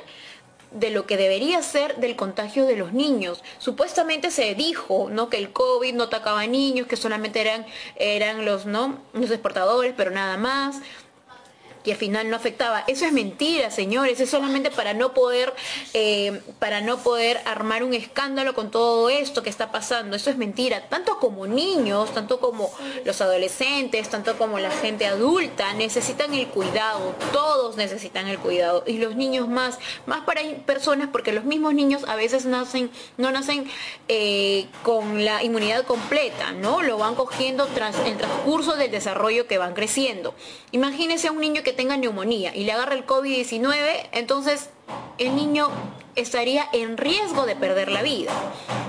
de 0.71 0.91
lo 0.91 1.07
que 1.07 1.17
debería 1.17 1.63
ser 1.63 1.97
del 1.97 2.17
contagio 2.17 2.67
de 2.67 2.77
los 2.77 2.93
niños. 2.93 3.43
Supuestamente 3.59 4.31
se 4.31 4.55
dijo, 4.55 5.09
¿no? 5.11 5.29
Que 5.29 5.39
el 5.39 5.53
COVID 5.53 5.95
no 5.95 6.05
atacaba 6.05 6.43
a 6.43 6.47
niños, 6.47 6.87
que 6.87 6.97
solamente 6.97 7.41
eran, 7.41 7.67
eran 7.97 8.45
los, 8.45 8.67
¿no? 8.67 8.99
Los 9.13 9.31
exportadores, 9.31 9.95
pero 9.97 10.11
nada 10.11 10.37
más 10.37 10.81
que 11.85 11.93
al 11.93 11.99
final 11.99 12.29
no 12.31 12.37
afectaba. 12.37 12.85
Eso 12.87 13.05
es 13.07 13.13
mentira, 13.13 13.71
señores, 13.71 14.21
es 14.21 14.31
solamente 14.31 14.71
para 14.71 14.95
no 14.95 15.15
poder, 15.15 15.55
eh, 15.95 16.41
para 16.59 16.81
no 16.81 16.99
poder 16.99 17.41
armar 17.45 17.83
un 17.83 17.95
escándalo 17.95 18.55
con 18.55 18.71
todo 18.71 19.09
esto 19.11 19.43
que 19.43 19.51
está 19.51 19.73
pasando. 19.73 20.17
Eso 20.17 20.31
es 20.31 20.37
mentira. 20.37 20.89
Tanto 20.89 21.19
como 21.19 21.47
niños, 21.47 22.13
tanto 22.13 22.41
como 22.41 22.71
los 23.05 23.21
adolescentes, 23.21 24.09
tanto 24.09 24.37
como 24.37 24.59
la 24.59 24.71
gente 24.71 25.07
adulta, 25.07 25.73
necesitan 25.75 26.35
el 26.35 26.49
cuidado. 26.49 27.15
Todos 27.33 27.77
necesitan 27.77 28.27
el 28.27 28.39
cuidado. 28.39 28.85
Y 28.87 28.99
los 28.99 29.17
niños 29.17 29.49
más, 29.49 29.79
más 30.07 30.21
para 30.23 30.43
personas, 30.67 31.09
porque 31.11 31.33
los 31.33 31.45
mismos 31.45 31.75
niños 31.75 32.05
a 32.07 32.17
veces 32.17 32.45
nacen, 32.45 32.91
no 33.17 33.31
nacen 33.31 33.71
eh, 34.09 34.67
con 34.83 35.25
la 35.25 35.43
inmunidad 35.43 35.85
completa, 35.85 36.53
¿no? 36.53 36.83
Lo 36.83 36.99
van 36.99 37.15
cogiendo 37.15 37.67
tras 37.67 37.99
el 38.07 38.17
transcurso 38.17 38.77
del 38.77 38.91
desarrollo 38.91 39.47
que 39.47 39.59
van 39.59 39.75
creciendo. 39.75 40.35
Imagínense 40.73 41.29
a 41.29 41.33
un 41.33 41.41
niño 41.41 41.63
que 41.63 41.70
tenga 41.73 41.97
neumonía 41.97 42.55
y 42.55 42.65
le 42.65 42.73
agarra 42.73 42.95
el 42.95 43.07
COVID-19, 43.07 44.09
entonces 44.13 44.71
el 45.19 45.37
niño 45.37 45.69
estaría 46.17 46.69
en 46.73 46.97
riesgo 46.97 47.47
de 47.47 47.55
perder 47.57 47.91
la 47.91 48.03
vida. 48.03 48.33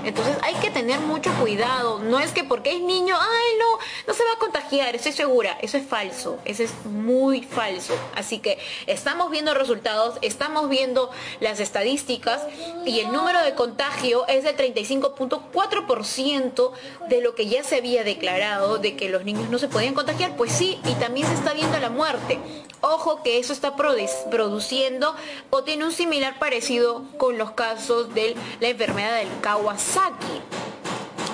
Entonces 0.04 0.36
hay 0.42 0.54
que 0.56 0.70
tener 0.70 1.00
mucho 1.00 1.32
cuidado. 1.40 2.00
No 2.00 2.18
es 2.18 2.32
que 2.32 2.44
porque 2.44 2.76
es 2.76 2.80
niño, 2.80 3.16
ay 3.18 3.58
no, 3.58 3.78
no 4.06 4.14
se 4.14 4.24
va 4.24 4.32
a 4.32 4.38
contagiar, 4.38 4.94
estoy 4.94 5.12
segura. 5.12 5.58
Eso 5.62 5.76
es 5.76 5.86
falso, 5.86 6.38
eso 6.44 6.62
es 6.62 6.72
muy 6.84 7.42
falso. 7.42 7.94
Así 8.14 8.38
que 8.38 8.58
estamos 8.86 9.30
viendo 9.30 9.54
resultados, 9.54 10.18
estamos 10.22 10.68
viendo 10.68 11.10
las 11.40 11.60
estadísticas 11.60 12.42
y 12.84 13.00
el 13.00 13.12
número 13.12 13.42
de 13.42 13.54
contagio 13.54 14.26
es 14.26 14.44
del 14.44 14.56
35.4% 14.56 16.72
de 17.08 17.20
lo 17.20 17.34
que 17.34 17.46
ya 17.46 17.64
se 17.64 17.76
había 17.76 18.04
declarado 18.04 18.78
de 18.78 18.96
que 18.96 19.08
los 19.08 19.24
niños 19.24 19.48
no 19.50 19.58
se 19.58 19.68
podían 19.68 19.94
contagiar. 19.94 20.36
Pues 20.36 20.52
sí, 20.52 20.78
y 20.84 20.94
también 20.94 21.26
se 21.26 21.34
está 21.34 21.52
viendo 21.52 21.78
la 21.78 21.90
muerte. 21.90 22.38
Ojo 22.80 23.22
que 23.22 23.38
eso 23.38 23.52
está 23.52 23.76
produciendo 23.76 25.14
o 25.50 25.62
tiene 25.62 25.84
un 25.84 25.91
similar 25.92 26.38
parecido 26.38 27.04
con 27.18 27.38
los 27.38 27.52
casos 27.52 28.14
de 28.14 28.34
la 28.60 28.68
enfermedad 28.68 29.16
del 29.16 29.28
Kawasaki. 29.40 30.40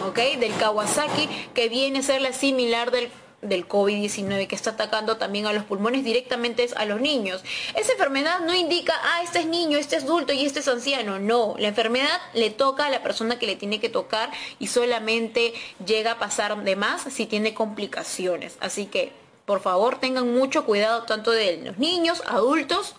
¿Ok? 0.07 0.38
Del 0.38 0.55
Kawasaki, 0.57 1.29
que 1.55 1.68
viene 1.68 2.01
a 2.01 2.03
ser 2.03 2.21
la 2.21 2.33
similar 2.33 2.90
del 2.90 3.11
del 3.42 3.68
COVID-19 3.68 4.49
que 4.49 4.57
está 4.57 4.71
atacando 4.71 5.16
también 5.16 5.47
a 5.47 5.53
los 5.53 5.64
pulmones 5.64 6.05
directamente 6.05 6.68
a 6.77 6.85
los 6.85 7.01
niños. 7.01 7.42
Esa 7.75 7.92
enfermedad 7.92 8.40
no 8.40 8.55
indica, 8.55 8.94
ah, 9.03 9.23
este 9.23 9.40
es 9.40 9.47
niño, 9.47 9.79
este 9.79 9.97
es 9.97 10.05
adulto 10.05 10.33
y 10.33 10.44
este 10.44 10.61
es 10.61 10.68
anciano. 10.68 11.18
No, 11.18 11.55
la 11.59 11.68
enfermedad 11.68 12.21
le 12.35 12.51
toca 12.51 12.87
a 12.87 12.90
la 12.90 13.03
persona 13.03 13.38
que 13.38 13.47
le 13.47 13.57
tiene 13.57 13.81
que 13.81 13.88
tocar 13.88 14.31
y 14.59 14.66
solamente 14.66 15.55
llega 15.85 16.12
a 16.12 16.18
pasar 16.18 16.62
de 16.64 16.77
más 16.77 17.03
si 17.03 17.27
tiene 17.27 17.55
complicaciones. 17.55 18.57
Así 18.61 18.87
que, 18.87 19.12
por 19.47 19.61
favor, 19.61 19.99
tengan 20.01 20.35
mucho 20.35 20.64
cuidado 20.64 21.05
tanto 21.05 21.31
de 21.31 21.59
los 21.59 21.79
niños, 21.79 22.23
adultos 22.27 22.97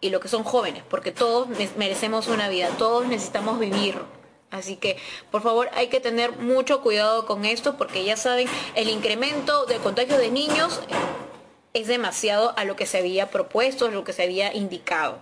y 0.00 0.10
lo 0.10 0.20
que 0.20 0.28
son 0.28 0.44
jóvenes, 0.44 0.82
porque 0.88 1.12
todos 1.12 1.48
merecemos 1.76 2.28
una 2.28 2.48
vida, 2.48 2.68
todos 2.78 3.06
necesitamos 3.06 3.58
vivir. 3.58 3.98
Así 4.50 4.76
que, 4.76 4.96
por 5.30 5.42
favor, 5.42 5.68
hay 5.74 5.88
que 5.88 6.00
tener 6.00 6.36
mucho 6.38 6.80
cuidado 6.80 7.26
con 7.26 7.44
esto, 7.44 7.76
porque 7.76 8.04
ya 8.04 8.16
saben, 8.16 8.48
el 8.74 8.88
incremento 8.88 9.66
de 9.66 9.76
contagio 9.78 10.18
de 10.18 10.30
niños 10.30 10.80
es 11.76 11.88
demasiado 11.88 12.54
a 12.56 12.64
lo 12.64 12.74
que 12.74 12.86
se 12.86 12.98
había 12.98 13.30
propuesto, 13.30 13.86
a 13.86 13.90
lo 13.90 14.04
que 14.04 14.12
se 14.12 14.22
había 14.22 14.54
indicado. 14.54 15.18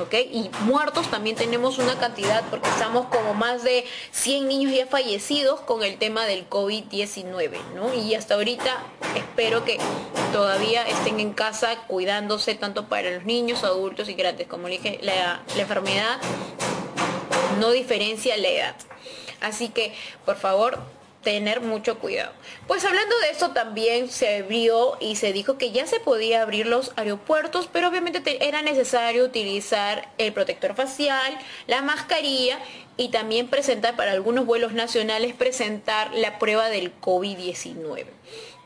¿ok? 0.00 0.14
Y 0.30 0.50
muertos 0.60 1.10
también 1.10 1.36
tenemos 1.36 1.78
una 1.78 1.98
cantidad 1.98 2.44
porque 2.48 2.68
estamos 2.68 3.06
como 3.06 3.34
más 3.34 3.64
de 3.64 3.84
100 4.12 4.46
niños 4.46 4.72
ya 4.72 4.86
fallecidos 4.86 5.60
con 5.60 5.82
el 5.82 5.98
tema 5.98 6.24
del 6.24 6.48
COVID-19. 6.48 7.58
¿no? 7.74 7.92
Y 7.94 8.14
hasta 8.14 8.34
ahorita 8.34 8.84
espero 9.16 9.64
que 9.64 9.78
todavía 10.32 10.86
estén 10.86 11.18
en 11.18 11.32
casa 11.32 11.76
cuidándose 11.88 12.54
tanto 12.54 12.88
para 12.88 13.10
los 13.10 13.24
niños, 13.24 13.64
adultos 13.64 14.08
y 14.08 14.14
grandes. 14.14 14.46
Como 14.46 14.68
dije, 14.68 15.00
la 15.02 15.42
enfermedad 15.56 16.18
no 17.58 17.70
diferencia 17.70 18.36
la 18.36 18.48
edad. 18.48 18.76
Así 19.40 19.68
que, 19.68 19.94
por 20.24 20.36
favor, 20.36 20.78
tener 21.26 21.60
mucho 21.60 21.98
cuidado. 21.98 22.30
Pues 22.68 22.84
hablando 22.84 23.18
de 23.18 23.30
esto 23.30 23.50
también 23.50 24.08
se 24.10 24.36
abrió 24.36 24.96
y 25.00 25.16
se 25.16 25.32
dijo 25.32 25.58
que 25.58 25.72
ya 25.72 25.84
se 25.84 25.98
podía 25.98 26.40
abrir 26.40 26.68
los 26.68 26.92
aeropuertos, 26.94 27.68
pero 27.72 27.88
obviamente 27.88 28.46
era 28.46 28.62
necesario 28.62 29.24
utilizar 29.24 30.08
el 30.18 30.32
protector 30.32 30.76
facial, 30.76 31.36
la 31.66 31.82
mascarilla 31.82 32.60
y 32.96 33.08
también 33.08 33.48
presentar 33.48 33.96
para 33.96 34.12
algunos 34.12 34.46
vuelos 34.46 34.72
nacionales 34.72 35.34
presentar 35.34 36.14
la 36.14 36.38
prueba 36.38 36.68
del 36.68 36.92
COVID-19 37.00 38.06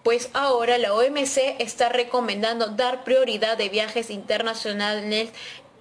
pues 0.03 0.31
ahora 0.33 0.79
la 0.79 0.94
OMC 0.94 1.57
está 1.59 1.90
recomendando 1.90 2.68
dar 2.68 3.05
prioridad 3.05 3.59
de 3.59 3.68
viajes 3.68 4.11
internacionales 4.11 5.31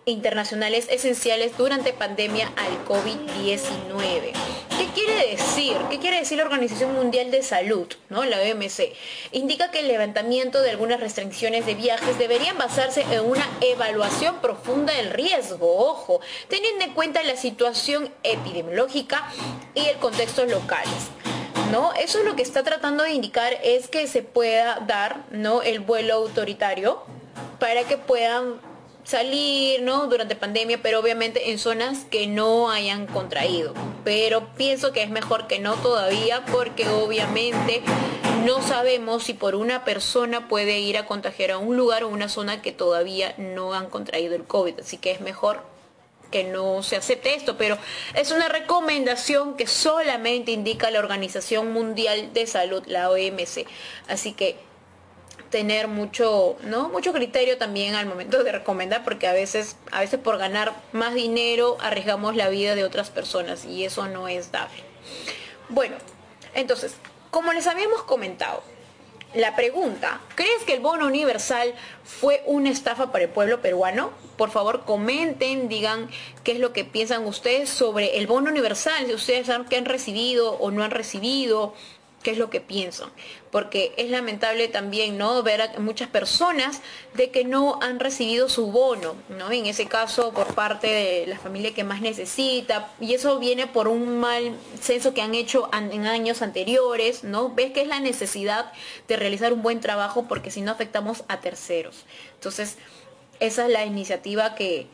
internacionales 0.10 0.88
esenciales 0.89 1.58
durante 1.58 1.93
pandemia 1.93 2.52
al 2.56 2.86
COVID-19. 2.86 4.34
¿Qué 4.78 4.88
quiere 4.93 5.32
decir? 5.32 5.76
¿Qué 5.89 6.00
quiere 6.00 6.19
decir 6.19 6.38
la 6.38 6.45
Organización 6.45 6.93
Mundial 6.93 7.32
de 7.32 7.43
Salud, 7.43 7.88
¿no? 8.10 8.24
la 8.24 8.38
OMC? 8.38 8.93
Indica 9.32 9.72
que 9.72 9.80
el 9.80 9.88
levantamiento 9.88 10.62
de 10.62 10.72
algunas 10.72 11.00
restricciones 11.00 11.65
de 11.65 11.76
viajes 11.76 12.17
deberían 12.17 12.58
basarse 12.58 13.06
en 13.12 13.26
una 13.26 13.45
evaluación 13.62 14.39
profunda 14.41 14.93
del 14.93 15.10
riesgo, 15.12 15.89
ojo, 15.89 16.22
teniendo 16.48 16.86
en 16.86 16.93
cuenta 16.93 17.24
la 17.24 17.36
situación 17.36 18.10
epidemiológica 18.24 19.30
y 19.76 19.86
el 19.86 19.98
contexto 19.98 20.45
locales. 20.45 21.10
¿No? 21.72 21.93
Eso 21.93 22.19
es 22.19 22.26
lo 22.26 22.36
que 22.36 22.41
está 22.41 22.63
tratando 22.63 23.04
de 23.04 23.12
indicar 23.12 23.54
es 23.63 23.89
que 23.89 24.08
se 24.08 24.24
pueda 24.24 24.80
dar 24.88 25.26
¿no? 25.30 25.62
el 25.62 25.82
vuelo 25.82 26.15
autoritario 26.15 27.04
para 27.60 27.84
que 27.84 27.98
puedan 27.98 28.60
salir, 29.10 29.82
¿no? 29.82 30.06
Durante 30.06 30.36
pandemia, 30.36 30.82
pero 30.84 31.00
obviamente 31.00 31.50
en 31.50 31.58
zonas 31.58 32.06
que 32.12 32.28
no 32.28 32.69
hayan 32.69 33.08
contraído. 33.08 33.74
Pero 34.04 34.54
pienso 34.56 34.93
que 34.93 35.02
es 35.02 35.10
mejor 35.10 35.48
que 35.48 35.58
no 35.58 35.74
todavía 35.76 36.45
porque 36.45 36.88
obviamente 36.88 37.82
no 38.45 38.62
sabemos 38.62 39.24
si 39.24 39.34
por 39.34 39.56
una 39.56 39.84
persona 39.84 40.48
puede 40.48 40.80
ir 40.80 40.95
a 40.98 41.08
contagiar 41.08 41.52
a 41.52 41.58
un 41.58 41.76
lugar 41.76 42.04
o 42.04 42.10
una 42.10 42.30
zona 42.30 42.62
que 42.62 42.72
todavía 42.72 43.34
no 43.38 43.74
han 43.74 43.89
contraído 43.89 44.36
el 44.36 44.43
COVID. 44.43 44.82
Así 44.82 44.98
que 44.98 45.10
es 45.10 45.22
mejor 45.22 45.63
que 46.30 46.43
no 46.43 46.84
se 46.84 46.95
acepte 46.95 47.34
esto, 47.34 47.58
pero 47.58 47.80
es 48.13 48.32
una 48.32 48.48
recomendación 48.48 49.58
que 49.58 49.65
solamente 49.65 50.52
indica 50.52 50.91
la 50.91 51.00
Organización 51.00 51.74
Mundial 51.74 52.32
de 52.34 52.45
Salud, 52.45 52.84
la 52.86 53.10
OMC. 53.10 53.65
Así 54.08 54.34
que 54.34 54.68
tener 55.49 55.88
mucho, 55.88 56.57
¿no? 56.63 56.89
Mucho 56.89 57.13
criterio 57.13 57.57
también 57.57 57.95
al 57.95 58.05
momento 58.05 58.43
de 58.43 58.51
recomendar, 58.51 59.03
porque 59.03 59.27
a 59.27 59.33
veces, 59.33 59.77
a 59.91 60.01
veces 60.01 60.19
por 60.19 60.38
ganar 60.38 60.73
más 60.91 61.13
dinero 61.13 61.77
arriesgamos 61.81 62.35
la 62.35 62.49
vida 62.49 62.75
de 62.75 62.83
otras 62.83 63.09
personas 63.09 63.65
y 63.65 63.85
eso 63.85 64.07
no 64.07 64.27
es 64.27 64.51
dable. 64.51 64.83
Bueno, 65.69 65.95
entonces, 66.53 66.95
como 67.31 67.53
les 67.53 67.67
habíamos 67.67 68.03
comentado, 68.03 68.63
la 69.35 69.55
pregunta, 69.55 70.21
¿crees 70.33 70.63
que 70.63 70.73
el 70.73 70.79
bono 70.79 71.05
universal 71.05 71.75
fue 72.03 72.41
una 72.47 72.71
estafa 72.71 73.12
para 73.12 73.25
el 73.25 73.29
pueblo 73.29 73.62
peruano? 73.62 74.09
Por 74.38 74.49
favor, 74.49 74.85
comenten, 74.85 75.69
digan 75.69 76.09
qué 76.43 76.53
es 76.53 76.59
lo 76.59 76.73
que 76.73 76.83
piensan 76.83 77.25
ustedes 77.25 77.69
sobre 77.69 78.17
el 78.17 78.25
bono 78.25 78.49
universal, 78.49 79.05
si 79.05 79.13
ustedes 79.13 79.45
saben 79.45 79.67
que 79.67 79.77
han 79.77 79.85
recibido 79.85 80.53
o 80.53 80.71
no 80.71 80.83
han 80.83 80.89
recibido, 80.89 81.75
qué 82.23 82.32
es 82.32 82.38
lo 82.38 82.49
que 82.49 82.60
piensan, 82.62 83.10
porque 83.51 83.93
es 83.97 84.10
lamentable 84.10 84.67
también 84.67 85.17
no 85.17 85.41
ver 85.41 85.62
a 85.62 85.79
muchas 85.79 86.10
personas 86.10 86.82
de 87.13 87.32
que 87.32 87.45
no 87.45 87.79
han 87.82 87.99
recibido 87.99 88.49
su 88.49 88.71
bono, 88.71 89.15
¿no? 89.29 89.51
En 89.51 89.65
ese 89.65 89.86
caso 89.86 90.32
por 90.32 90.53
parte 90.53 90.88
de 90.88 91.27
la 91.27 91.38
familia 91.38 91.73
que 91.73 91.84
más 91.84 92.01
necesita 92.01 92.91
y 92.99 93.13
eso 93.13 93.39
viene 93.39 93.67
por 93.67 93.88
un 93.88 94.19
mal 94.19 94.55
censo 94.82 95.13
que 95.13 95.21
han 95.21 95.34
hecho 95.36 95.69
en 95.73 96.05
años 96.08 96.41
anteriores, 96.41 97.23
¿no? 97.23 97.49
Ves 97.49 97.71
que 97.71 97.82
es 97.82 97.88
la 97.88 97.99
necesidad 97.99 98.71
de 99.08 99.15
realizar 99.15 99.53
un 99.53 99.62
buen 99.62 99.79
trabajo 99.79 100.25
porque 100.27 100.51
si 100.51 100.62
no 100.62 100.71
afectamos 100.71 101.23
a 101.27 101.39
terceros. 101.39 102.05
Entonces, 102.36 102.77
esa 103.39 103.65
es 103.65 103.71
la 103.71 103.86
iniciativa 103.86 104.55
que 104.55 104.88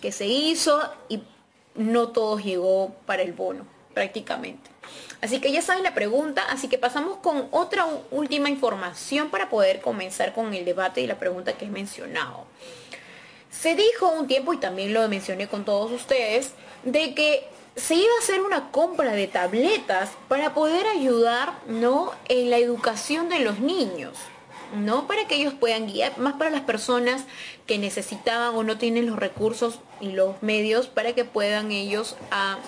que 0.00 0.12
se 0.12 0.26
hizo 0.26 0.80
y 1.08 1.22
no 1.74 2.08
todo 2.08 2.38
llegó 2.38 2.94
para 3.06 3.22
el 3.22 3.32
bono, 3.32 3.66
prácticamente. 3.94 4.70
Así 5.20 5.40
que 5.40 5.50
ya 5.50 5.62
saben 5.62 5.82
la 5.82 5.94
pregunta, 5.94 6.44
así 6.48 6.68
que 6.68 6.78
pasamos 6.78 7.18
con 7.18 7.48
otra 7.50 7.86
última 8.10 8.50
información 8.50 9.30
para 9.30 9.50
poder 9.50 9.80
comenzar 9.80 10.32
con 10.32 10.54
el 10.54 10.64
debate 10.64 11.00
y 11.00 11.06
la 11.06 11.18
pregunta 11.18 11.54
que 11.54 11.64
he 11.64 11.70
mencionado. 11.70 12.44
Se 13.50 13.74
dijo 13.74 14.08
un 14.08 14.26
tiempo, 14.28 14.52
y 14.52 14.58
también 14.58 14.94
lo 14.94 15.08
mencioné 15.08 15.48
con 15.48 15.64
todos 15.64 15.90
ustedes, 15.90 16.52
de 16.84 17.14
que 17.14 17.48
se 17.74 17.94
iba 17.94 18.12
a 18.18 18.22
hacer 18.22 18.40
una 18.40 18.70
compra 18.70 19.12
de 19.12 19.26
tabletas 19.26 20.10
para 20.28 20.54
poder 20.54 20.86
ayudar 20.86 21.52
¿no? 21.66 22.12
en 22.28 22.50
la 22.50 22.58
educación 22.58 23.28
de 23.28 23.40
los 23.40 23.60
niños. 23.60 24.16
¿no? 24.76 25.06
Para 25.06 25.26
que 25.26 25.36
ellos 25.36 25.54
puedan 25.54 25.86
guiar, 25.86 26.18
más 26.18 26.34
para 26.34 26.50
las 26.50 26.60
personas 26.62 27.24
que 27.66 27.78
necesitaban 27.78 28.54
o 28.54 28.62
no 28.62 28.78
tienen 28.78 29.06
los 29.06 29.18
recursos 29.18 29.80
y 30.00 30.12
los 30.12 30.42
medios 30.42 30.88
para 30.88 31.14
que 31.14 31.24
puedan 31.24 31.72
ellos 31.72 32.16
a 32.30 32.58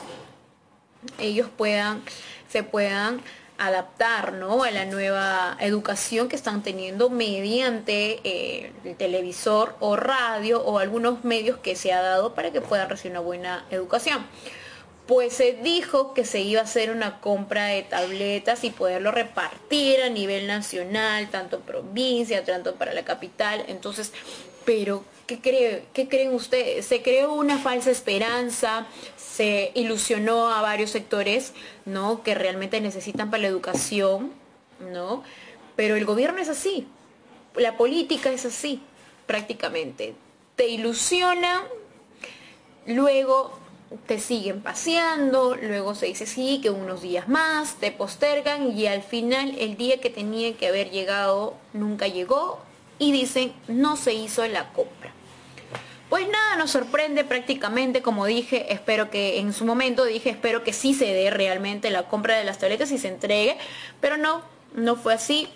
ellos 1.18 1.48
puedan 1.56 2.02
se 2.50 2.62
puedan 2.62 3.22
adaptar 3.60 4.32
¿no? 4.32 4.64
a 4.64 4.70
la 4.70 4.86
nueva 4.86 5.56
educación 5.60 6.28
que 6.28 6.36
están 6.36 6.62
teniendo 6.62 7.10
mediante 7.10 8.20
eh, 8.24 8.72
el 8.84 8.96
televisor 8.96 9.76
o 9.80 9.96
radio 9.96 10.62
o 10.62 10.78
algunos 10.78 11.24
medios 11.24 11.58
que 11.58 11.76
se 11.76 11.92
ha 11.92 12.00
dado 12.00 12.34
para 12.34 12.52
que 12.52 12.62
puedan 12.62 12.88
recibir 12.88 13.12
una 13.12 13.20
buena 13.20 13.66
educación. 13.70 14.26
Pues 15.06 15.34
se 15.34 15.54
dijo 15.54 16.14
que 16.14 16.24
se 16.24 16.40
iba 16.40 16.60
a 16.60 16.64
hacer 16.64 16.90
una 16.90 17.20
compra 17.20 17.66
de 17.66 17.82
tabletas 17.82 18.64
y 18.64 18.70
poderlo 18.70 19.10
repartir 19.10 20.00
a 20.02 20.08
nivel 20.08 20.46
nacional, 20.46 21.28
tanto 21.30 21.60
provincia, 21.60 22.44
tanto 22.44 22.76
para 22.76 22.94
la 22.94 23.04
capital. 23.04 23.64
Entonces, 23.68 24.12
pero 24.64 25.04
¿qué, 25.26 25.40
cree, 25.40 25.84
¿qué 25.92 26.08
creen 26.08 26.34
ustedes? 26.34 26.86
Se 26.86 27.02
creó 27.02 27.32
una 27.32 27.58
falsa 27.58 27.90
esperanza, 27.90 28.86
se 29.16 29.70
ilusionó 29.74 30.48
a 30.48 30.60
varios 30.60 30.90
sectores, 30.90 31.52
¿no? 31.84 32.22
Que 32.22 32.34
realmente 32.34 32.80
necesitan 32.80 33.30
para 33.30 33.42
la 33.42 33.48
educación, 33.48 34.32
¿no? 34.92 35.22
Pero 35.76 35.96
el 35.96 36.04
gobierno 36.04 36.40
es 36.40 36.48
así, 36.48 36.86
la 37.54 37.76
política 37.76 38.30
es 38.30 38.44
así, 38.44 38.82
prácticamente. 39.26 40.14
Te 40.56 40.68
ilusiona, 40.68 41.62
luego 42.86 43.58
te 44.06 44.20
siguen 44.20 44.60
paseando, 44.62 45.56
luego 45.56 45.94
se 45.94 46.06
dice 46.06 46.26
sí, 46.26 46.60
que 46.62 46.70
unos 46.70 47.02
días 47.02 47.28
más, 47.28 47.74
te 47.76 47.90
postergan 47.90 48.76
y 48.76 48.86
al 48.86 49.02
final 49.02 49.56
el 49.58 49.76
día 49.76 50.00
que 50.00 50.10
tenía 50.10 50.56
que 50.56 50.68
haber 50.68 50.90
llegado 50.90 51.54
nunca 51.72 52.06
llegó 52.06 52.60
y 53.00 53.10
dicen 53.10 53.52
no 53.66 53.96
se 53.96 54.14
hizo 54.14 54.46
la 54.46 54.72
compra. 54.72 55.12
Pues 56.08 56.28
nada, 56.28 56.56
nos 56.56 56.72
sorprende 56.72 57.24
prácticamente, 57.24 58.02
como 58.02 58.26
dije, 58.26 58.72
espero 58.72 59.10
que 59.10 59.38
en 59.38 59.52
su 59.52 59.64
momento 59.64 60.04
dije, 60.04 60.30
espero 60.30 60.64
que 60.64 60.72
sí 60.72 60.92
se 60.92 61.06
dé 61.06 61.30
realmente 61.30 61.90
la 61.90 62.08
compra 62.08 62.36
de 62.36 62.44
las 62.44 62.58
tabletas 62.58 62.90
y 62.90 62.98
se 62.98 63.08
entregue, 63.08 63.56
pero 64.00 64.16
no, 64.16 64.42
no 64.74 64.96
fue 64.96 65.14
así. 65.14 65.48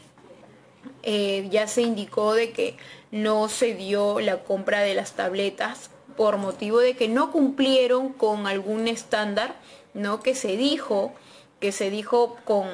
Eh, 1.02 1.48
ya 1.50 1.66
se 1.66 1.83
indicó 1.83 2.35
de 2.35 2.52
que 2.52 2.76
no 3.11 3.48
se 3.48 3.74
dio 3.74 4.20
la 4.20 4.44
compra 4.44 4.80
de 4.80 4.94
las 4.94 5.12
tabletas 5.12 5.90
por 6.16 6.37
motivo 6.37 6.78
de 6.78 6.94
que 6.94 7.09
no 7.09 7.33
cumplieron 7.33 8.12
con 8.12 8.46
algún 8.46 8.87
estándar, 8.87 9.57
¿no? 9.92 10.20
Que 10.20 10.37
se 10.37 10.57
dijo, 10.57 11.12
que 11.59 11.72
se 11.72 11.90
dijo 11.90 12.37
con, 12.44 12.68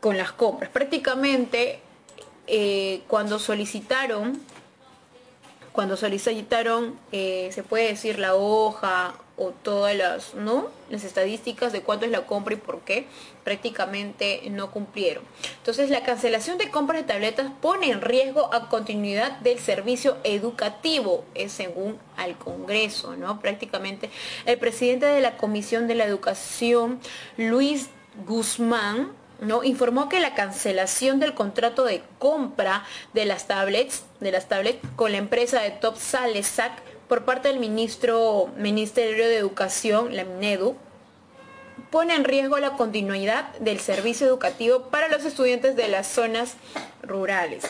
con 0.00 0.16
las 0.16 0.32
compras. 0.32 0.70
Prácticamente 0.70 1.80
eh, 2.50 3.02
cuando 3.06 3.38
solicitaron 3.38 4.40
cuando 5.72 5.96
solicitaron, 5.96 6.98
eh, 7.12 7.50
se 7.52 7.62
puede 7.62 7.88
decir 7.88 8.18
la 8.18 8.34
hoja 8.34 9.14
o 9.36 9.50
todas 9.50 9.96
las, 9.96 10.34
¿no? 10.34 10.66
Las 10.90 11.04
estadísticas 11.04 11.72
de 11.72 11.80
cuánto 11.80 12.04
es 12.04 12.10
la 12.10 12.26
compra 12.26 12.54
y 12.54 12.56
por 12.56 12.80
qué, 12.80 13.06
prácticamente 13.44 14.42
no 14.50 14.70
cumplieron. 14.72 15.22
Entonces 15.58 15.88
la 15.88 16.02
cancelación 16.02 16.58
de 16.58 16.70
compras 16.70 17.00
de 17.00 17.06
tabletas 17.06 17.52
pone 17.60 17.90
en 17.90 18.02
riesgo 18.02 18.52
a 18.52 18.68
continuidad 18.68 19.38
del 19.38 19.58
servicio 19.60 20.16
educativo, 20.24 21.24
es 21.34 21.52
según 21.52 21.98
al 22.16 22.36
Congreso, 22.36 23.16
¿no? 23.16 23.40
Prácticamente 23.40 24.10
el 24.46 24.58
presidente 24.58 25.06
de 25.06 25.20
la 25.20 25.36
Comisión 25.36 25.86
de 25.86 25.94
la 25.94 26.04
Educación, 26.04 27.00
Luis 27.36 27.88
Guzmán, 28.26 29.12
¿no? 29.40 29.64
informó 29.64 30.08
que 30.08 30.20
la 30.20 30.34
cancelación 30.34 31.20
del 31.20 31.34
contrato 31.34 31.84
de 31.84 32.02
compra 32.18 32.84
de 33.12 33.24
las 33.24 33.46
tablets, 33.46 34.04
de 34.20 34.32
las 34.32 34.48
tablets 34.48 34.80
con 34.96 35.12
la 35.12 35.18
empresa 35.18 35.60
de 35.60 35.70
Top 35.70 35.96
Salesac 35.96 36.72
por 37.08 37.24
parte 37.24 37.48
del 37.48 37.58
ministro, 37.58 38.50
Ministerio 38.56 39.26
de 39.26 39.36
Educación, 39.36 40.14
la 40.14 40.24
MINEDU, 40.24 40.76
pone 41.90 42.14
en 42.14 42.24
riesgo 42.24 42.58
la 42.58 42.76
continuidad 42.76 43.52
del 43.58 43.80
servicio 43.80 44.26
educativo 44.26 44.84
para 44.90 45.08
los 45.08 45.24
estudiantes 45.24 45.74
de 45.74 45.88
las 45.88 46.06
zonas 46.06 46.54
rurales. 47.02 47.64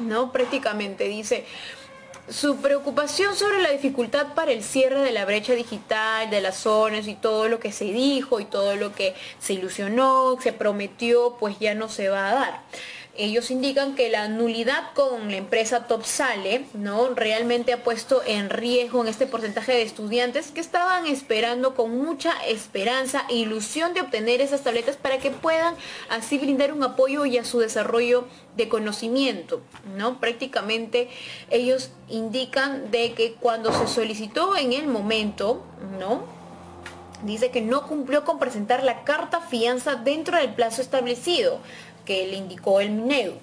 ¿No? 0.00 0.32
Prácticamente 0.32 1.04
dice, 1.04 1.46
su 2.28 2.56
preocupación 2.56 3.36
sobre 3.36 3.60
la 3.60 3.70
dificultad 3.70 4.34
para 4.34 4.52
el 4.52 4.62
cierre 4.62 5.00
de 5.02 5.12
la 5.12 5.24
brecha 5.24 5.52
digital, 5.54 6.30
de 6.30 6.40
las 6.40 6.56
zonas 6.56 7.06
y 7.06 7.14
todo 7.14 7.48
lo 7.48 7.60
que 7.60 7.72
se 7.72 7.84
dijo 7.86 8.40
y 8.40 8.44
todo 8.44 8.76
lo 8.76 8.92
que 8.92 9.14
se 9.38 9.54
ilusionó, 9.54 10.36
se 10.40 10.52
prometió, 10.52 11.36
pues 11.38 11.58
ya 11.58 11.74
no 11.74 11.88
se 11.88 12.08
va 12.08 12.30
a 12.30 12.34
dar 12.34 12.60
ellos 13.16 13.50
indican 13.50 13.94
que 13.94 14.10
la 14.10 14.28
nulidad 14.28 14.92
con 14.94 15.30
la 15.30 15.36
empresa 15.36 15.86
Topsale, 15.86 16.66
¿no? 16.74 17.14
Realmente 17.14 17.72
ha 17.72 17.84
puesto 17.84 18.22
en 18.26 18.50
riesgo 18.50 19.02
en 19.02 19.08
este 19.08 19.26
porcentaje 19.26 19.72
de 19.72 19.82
estudiantes 19.82 20.50
que 20.50 20.60
estaban 20.60 21.06
esperando 21.06 21.74
con 21.74 21.96
mucha 21.96 22.32
esperanza 22.46 23.24
e 23.28 23.36
ilusión 23.36 23.94
de 23.94 24.00
obtener 24.00 24.40
esas 24.40 24.62
tabletas 24.62 24.96
para 24.96 25.18
que 25.18 25.30
puedan 25.30 25.74
así 26.08 26.38
brindar 26.38 26.72
un 26.72 26.82
apoyo 26.82 27.24
y 27.24 27.38
a 27.38 27.44
su 27.44 27.60
desarrollo 27.60 28.26
de 28.56 28.68
conocimiento, 28.68 29.60
¿no? 29.96 30.18
Prácticamente 30.18 31.08
ellos 31.50 31.90
indican 32.08 32.90
de 32.90 33.12
que 33.12 33.34
cuando 33.34 33.72
se 33.72 33.86
solicitó 33.86 34.56
en 34.56 34.72
el 34.72 34.88
momento, 34.88 35.62
¿no? 36.00 36.22
Dice 37.22 37.50
que 37.50 37.62
no 37.62 37.86
cumplió 37.86 38.24
con 38.24 38.38
presentar 38.38 38.82
la 38.82 39.04
carta 39.04 39.40
fianza 39.40 39.94
dentro 39.94 40.36
del 40.36 40.52
plazo 40.52 40.82
establecido 40.82 41.60
que 42.04 42.26
le 42.26 42.36
indicó 42.36 42.80
el 42.80 42.90
Minedu, 42.90 43.34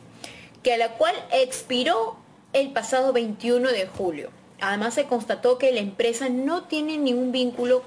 que 0.64 0.74
a 0.74 0.78
la 0.78 0.90
cual 0.94 1.16
expiró 1.32 2.18
el 2.54 2.72
pasado 2.72 3.14
21 3.14 3.70
de 3.70 3.88
julio. 3.88 4.30
Además 4.60 4.94
se 4.94 5.06
constató 5.06 5.58
que 5.58 5.72
la 5.72 5.80
empresa 5.80 6.30
no 6.30 6.64
tiene 6.64 6.98
ningún 6.98 7.32
vínculo 7.32 7.84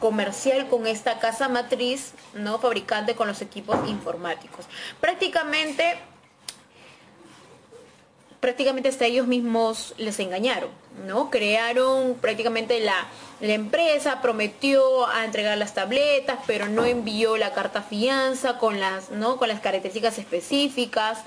comercial 0.00 0.66
con 0.68 0.86
esta 0.86 1.18
casa 1.18 1.48
matriz, 1.48 2.12
no 2.34 2.58
fabricante 2.58 3.14
con 3.14 3.28
los 3.28 3.40
equipos 3.42 3.76
informáticos. 3.88 4.66
Prácticamente 5.00 5.98
prácticamente 8.40 8.88
hasta 8.88 9.04
ellos 9.04 9.26
mismos 9.26 9.94
les 9.98 10.18
engañaron, 10.18 10.70
¿no? 11.06 11.30
Crearon 11.30 12.14
prácticamente 12.14 12.80
la, 12.80 13.06
la 13.40 13.52
empresa, 13.52 14.22
prometió 14.22 15.06
a 15.06 15.24
entregar 15.24 15.56
las 15.58 15.74
tabletas, 15.74 16.38
pero 16.46 16.66
no 16.66 16.84
envió 16.86 17.36
la 17.36 17.52
carta 17.52 17.82
fianza 17.82 18.58
con 18.58 18.80
las, 18.80 19.10
¿no? 19.10 19.36
Con 19.36 19.48
las 19.48 19.60
características 19.60 20.18
específicas. 20.18 21.18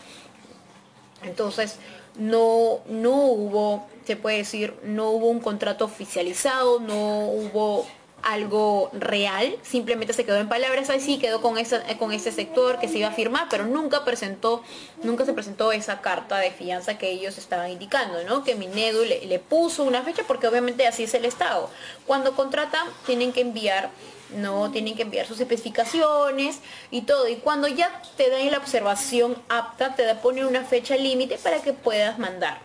Entonces, 1.23 1.77
no, 2.15 2.79
no 2.87 3.11
hubo, 3.11 3.87
se 4.05 4.15
puede 4.15 4.37
decir, 4.37 4.73
no 4.83 5.11
hubo 5.11 5.27
un 5.27 5.39
contrato 5.39 5.85
oficializado, 5.85 6.79
no 6.79 7.27
hubo 7.27 7.85
algo 8.23 8.89
real, 8.93 9.55
simplemente 9.61 10.13
se 10.13 10.25
quedó 10.25 10.37
en 10.37 10.49
palabras 10.49 10.89
así, 10.89 11.19
quedó 11.19 11.41
con 11.41 11.57
esa, 11.57 11.83
con 11.97 12.11
ese 12.11 12.31
sector 12.31 12.79
que 12.79 12.87
se 12.87 12.99
iba 12.99 13.09
a 13.09 13.11
firmar, 13.11 13.47
pero 13.49 13.65
nunca 13.65 14.05
presentó, 14.05 14.63
nunca 15.03 15.25
se 15.25 15.33
presentó 15.33 15.71
esa 15.71 16.01
carta 16.01 16.37
de 16.37 16.51
fianza 16.51 16.97
que 16.97 17.11
ellos 17.11 17.37
estaban 17.37 17.69
indicando, 17.69 18.23
¿no? 18.23 18.43
Que 18.43 18.55
Minedu 18.55 19.03
le, 19.03 19.25
le 19.25 19.39
puso 19.39 19.83
una 19.83 20.01
fecha 20.01 20.23
porque 20.27 20.47
obviamente 20.47 20.87
así 20.87 21.03
es 21.03 21.13
el 21.13 21.25
Estado. 21.25 21.69
Cuando 22.07 22.35
contratan 22.35 22.87
tienen 23.05 23.33
que 23.33 23.41
enviar 23.41 23.89
no 24.33 24.71
tienen 24.71 24.95
que 24.95 25.03
enviar 25.03 25.27
sus 25.27 25.39
especificaciones 25.39 26.59
y 26.89 27.01
todo. 27.01 27.27
Y 27.27 27.35
cuando 27.35 27.67
ya 27.67 28.01
te 28.17 28.29
dan 28.31 28.49
la 28.49 28.57
observación 28.57 29.35
apta, 29.47 29.95
te 29.95 30.15
pone 30.15 30.43
una 30.45 30.63
fecha 30.63 30.95
límite 30.95 31.37
para 31.37 31.61
que 31.61 31.73
puedas 31.73 32.17
mandar 32.17 32.59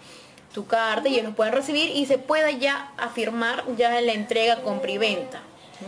tu 0.52 0.66
carta 0.66 1.08
y 1.08 1.14
ellos 1.14 1.30
lo 1.30 1.34
pueden 1.34 1.54
recibir 1.54 1.90
y 1.94 2.06
se 2.06 2.18
pueda 2.18 2.50
ya 2.50 2.92
afirmar 2.96 3.64
ya 3.76 4.00
la 4.00 4.12
entrega 4.12 4.62
compra 4.62 4.90
y 4.90 4.98
venta. 4.98 5.42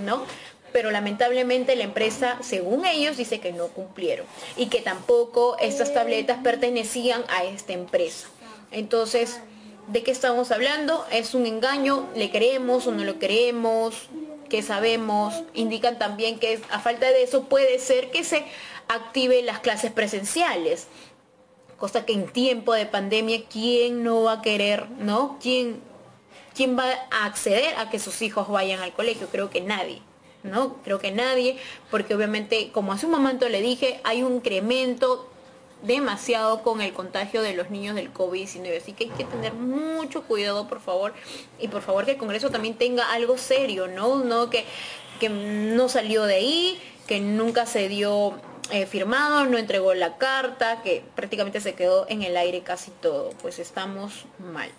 ¿no? 0.04 0.24
pero 0.72 0.90
lamentablemente 0.90 1.76
la 1.76 1.84
empresa, 1.84 2.38
según 2.42 2.84
ellos, 2.84 3.16
dice 3.16 3.40
que 3.40 3.52
no 3.52 3.68
cumplieron 3.68 4.26
y 4.56 4.66
que 4.66 4.80
tampoco 4.80 5.56
estas 5.58 5.92
tabletas 5.92 6.38
pertenecían 6.42 7.24
a 7.28 7.44
esta 7.44 7.72
empresa. 7.72 8.28
Entonces, 8.70 9.40
¿de 9.88 10.02
qué 10.02 10.10
estamos 10.10 10.52
hablando? 10.52 11.04
¿Es 11.10 11.34
un 11.34 11.46
engaño? 11.46 12.08
¿Le 12.14 12.30
creemos 12.30 12.86
o 12.86 12.92
no 12.92 13.04
lo 13.04 13.18
creemos? 13.18 14.08
¿Qué 14.48 14.62
sabemos? 14.62 15.42
Indican 15.54 15.98
también 15.98 16.38
que 16.38 16.60
a 16.70 16.80
falta 16.80 17.06
de 17.10 17.22
eso 17.22 17.44
puede 17.44 17.78
ser 17.78 18.10
que 18.10 18.24
se 18.24 18.44
active 18.88 19.42
las 19.42 19.60
clases 19.60 19.92
presenciales. 19.92 20.86
Cosa 21.80 22.06
que 22.06 22.12
en 22.12 22.28
tiempo 22.28 22.74
de 22.74 22.86
pandemia, 22.86 23.42
¿quién 23.50 24.04
no 24.04 24.22
va 24.22 24.34
a 24.34 24.42
querer, 24.42 24.88
no? 24.90 25.38
¿Quién, 25.42 25.80
quién 26.54 26.78
va 26.78 26.84
a 27.10 27.24
acceder 27.24 27.74
a 27.78 27.90
que 27.90 27.98
sus 27.98 28.22
hijos 28.22 28.48
vayan 28.48 28.80
al 28.80 28.92
colegio? 28.92 29.26
Creo 29.32 29.50
que 29.50 29.60
nadie. 29.60 30.02
¿no? 30.42 30.76
Creo 30.84 30.98
que 30.98 31.10
nadie, 31.10 31.58
porque 31.90 32.14
obviamente, 32.14 32.70
como 32.72 32.92
hace 32.92 33.06
un 33.06 33.12
momento 33.12 33.48
le 33.48 33.60
dije, 33.60 34.00
hay 34.04 34.22
un 34.22 34.36
incremento 34.36 35.26
demasiado 35.82 36.62
con 36.62 36.80
el 36.80 36.92
contagio 36.92 37.42
de 37.42 37.54
los 37.54 37.70
niños 37.70 37.94
del 37.94 38.12
COVID-19. 38.12 38.78
Así 38.78 38.92
que 38.92 39.04
hay 39.04 39.10
que 39.10 39.24
tener 39.24 39.54
mucho 39.54 40.22
cuidado, 40.22 40.68
por 40.68 40.80
favor. 40.80 41.14
Y 41.58 41.68
por 41.68 41.82
favor 41.82 42.04
que 42.04 42.12
el 42.12 42.16
Congreso 42.16 42.50
también 42.50 42.74
tenga 42.74 43.10
algo 43.12 43.38
serio, 43.38 43.88
¿no? 43.88 44.16
No 44.18 44.50
que, 44.50 44.64
que 45.18 45.28
no 45.28 45.88
salió 45.88 46.24
de 46.24 46.34
ahí, 46.34 46.80
que 47.06 47.20
nunca 47.20 47.66
se 47.66 47.88
dio 47.88 48.34
eh, 48.70 48.86
firmado, 48.86 49.44
no 49.46 49.58
entregó 49.58 49.94
la 49.94 50.16
carta, 50.18 50.82
que 50.82 51.02
prácticamente 51.14 51.60
se 51.60 51.74
quedó 51.74 52.06
en 52.08 52.22
el 52.22 52.36
aire 52.36 52.62
casi 52.62 52.90
todo. 52.90 53.30
Pues 53.42 53.58
estamos 53.58 54.26
mal. 54.38 54.70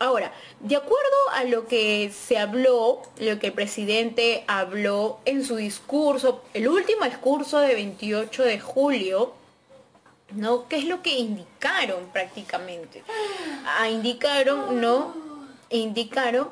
Ahora, 0.00 0.32
de 0.60 0.76
acuerdo 0.76 1.16
a 1.32 1.44
lo 1.44 1.66
que 1.66 2.12
se 2.12 2.38
habló, 2.38 3.02
lo 3.18 3.38
que 3.40 3.48
el 3.48 3.52
presidente 3.52 4.44
habló 4.46 5.18
en 5.24 5.44
su 5.44 5.56
discurso, 5.56 6.44
el 6.54 6.68
último 6.68 7.04
discurso 7.04 7.58
de 7.58 7.74
28 7.74 8.44
de 8.44 8.60
julio, 8.60 9.32
¿no? 10.34 10.68
¿Qué 10.68 10.76
es 10.76 10.84
lo 10.84 11.02
que 11.02 11.18
indicaron 11.18 12.10
prácticamente? 12.12 13.02
Ah, 13.66 13.88
indicaron, 13.88 14.80
¿no? 14.80 15.14
Indicaron 15.70 16.50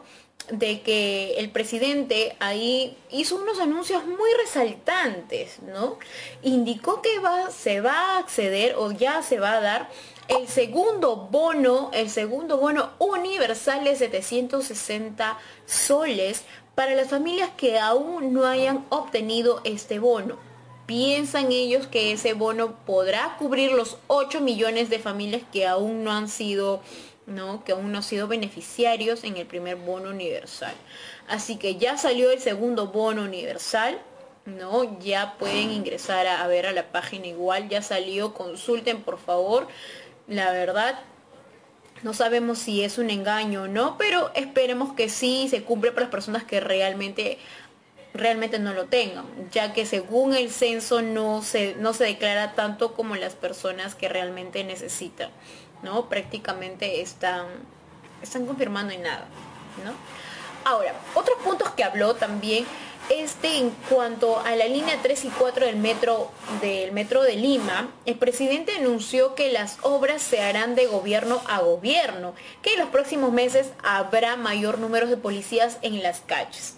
de 0.50 0.82
que 0.82 1.34
el 1.38 1.50
presidente 1.50 2.36
ahí 2.38 2.96
hizo 3.10 3.36
unos 3.36 3.58
anuncios 3.58 4.04
muy 4.06 4.30
resaltantes, 4.40 5.60
¿no? 5.62 5.98
Indicó 6.42 7.02
que 7.02 7.18
va, 7.18 7.50
se 7.50 7.80
va 7.80 8.14
a 8.14 8.18
acceder 8.18 8.76
o 8.76 8.92
ya 8.92 9.22
se 9.22 9.38
va 9.38 9.54
a 9.54 9.60
dar 9.60 9.90
el 10.28 10.48
segundo 10.48 11.16
bono, 11.16 11.90
el 11.92 12.10
segundo 12.10 12.58
bono 12.58 12.90
universal 12.98 13.84
de 13.84 13.96
760 13.96 15.38
soles 15.66 16.44
para 16.74 16.94
las 16.94 17.08
familias 17.08 17.50
que 17.56 17.78
aún 17.78 18.32
no 18.32 18.44
hayan 18.44 18.84
obtenido 18.90 19.60
este 19.64 19.98
bono. 19.98 20.36
¿Piensan 20.86 21.50
ellos 21.50 21.88
que 21.88 22.12
ese 22.12 22.34
bono 22.34 22.76
podrá 22.86 23.36
cubrir 23.38 23.72
los 23.72 23.98
8 24.06 24.40
millones 24.40 24.88
de 24.88 25.00
familias 25.00 25.42
que 25.52 25.66
aún 25.66 26.04
no 26.04 26.12
han 26.12 26.28
sido, 26.28 26.80
¿no? 27.26 27.64
que 27.64 27.72
aún 27.72 27.92
no 27.92 27.98
han 27.98 28.04
sido 28.04 28.28
beneficiarios 28.28 29.24
en 29.24 29.36
el 29.36 29.46
primer 29.46 29.76
bono 29.76 30.10
universal? 30.10 30.74
Así 31.28 31.56
que 31.56 31.76
ya 31.76 31.98
salió 31.98 32.30
el 32.30 32.40
segundo 32.40 32.88
bono 32.88 33.22
universal, 33.22 34.00
¿no? 34.44 34.98
Ya 35.00 35.36
pueden 35.38 35.72
ingresar 35.72 36.26
a, 36.26 36.46
ver 36.46 36.66
a 36.66 36.72
la 36.72 36.92
página 36.92 37.26
igual, 37.26 37.68
ya 37.68 37.82
salió, 37.82 38.32
consulten 38.32 39.02
por 39.02 39.18
favor 39.18 39.66
la 40.28 40.50
verdad, 40.50 40.98
no 42.02 42.12
sabemos 42.12 42.58
si 42.58 42.82
es 42.82 42.98
un 42.98 43.10
engaño 43.10 43.62
o 43.62 43.68
no, 43.68 43.96
pero 43.96 44.32
esperemos 44.34 44.92
que 44.92 45.08
sí 45.08 45.48
se 45.48 45.62
cumple 45.62 45.92
para 45.92 46.02
las 46.02 46.10
personas 46.10 46.44
que 46.44 46.60
realmente 46.60 47.38
realmente 48.12 48.58
no 48.58 48.72
lo 48.72 48.86
tengan, 48.86 49.26
ya 49.52 49.74
que 49.74 49.84
según 49.84 50.34
el 50.34 50.50
censo 50.50 51.02
no 51.02 51.42
se, 51.42 51.74
no 51.74 51.92
se 51.92 52.04
declara 52.04 52.54
tanto 52.54 52.94
como 52.94 53.14
las 53.14 53.34
personas 53.34 53.94
que 53.94 54.08
realmente 54.08 54.64
necesitan, 54.64 55.30
¿no? 55.82 56.08
Prácticamente 56.08 57.00
están, 57.00 57.46
están 58.22 58.46
confirmando 58.46 58.92
y 58.92 58.98
nada, 58.98 59.26
¿no? 59.84 59.92
Ahora, 60.64 60.94
otros 61.14 61.38
puntos 61.44 61.70
que 61.70 61.84
habló 61.84 62.16
también 62.16 62.66
en 63.08 63.70
cuanto 63.88 64.40
a 64.40 64.56
la 64.56 64.66
línea 64.66 64.98
3 65.02 65.26
y 65.26 65.28
4 65.28 65.66
del 65.66 65.76
metro, 65.76 66.30
del 66.60 66.92
metro 66.92 67.22
de 67.22 67.36
Lima, 67.36 67.88
el 68.04 68.16
presidente 68.16 68.72
anunció 68.76 69.34
que 69.34 69.52
las 69.52 69.78
obras 69.82 70.22
se 70.22 70.42
harán 70.42 70.74
de 70.74 70.86
gobierno 70.86 71.40
a 71.48 71.60
gobierno, 71.60 72.34
que 72.62 72.74
en 72.74 72.80
los 72.80 72.88
próximos 72.88 73.32
meses 73.32 73.70
habrá 73.82 74.36
mayor 74.36 74.78
número 74.78 75.06
de 75.06 75.16
policías 75.16 75.78
en 75.82 76.02
las 76.02 76.20
calles. 76.20 76.74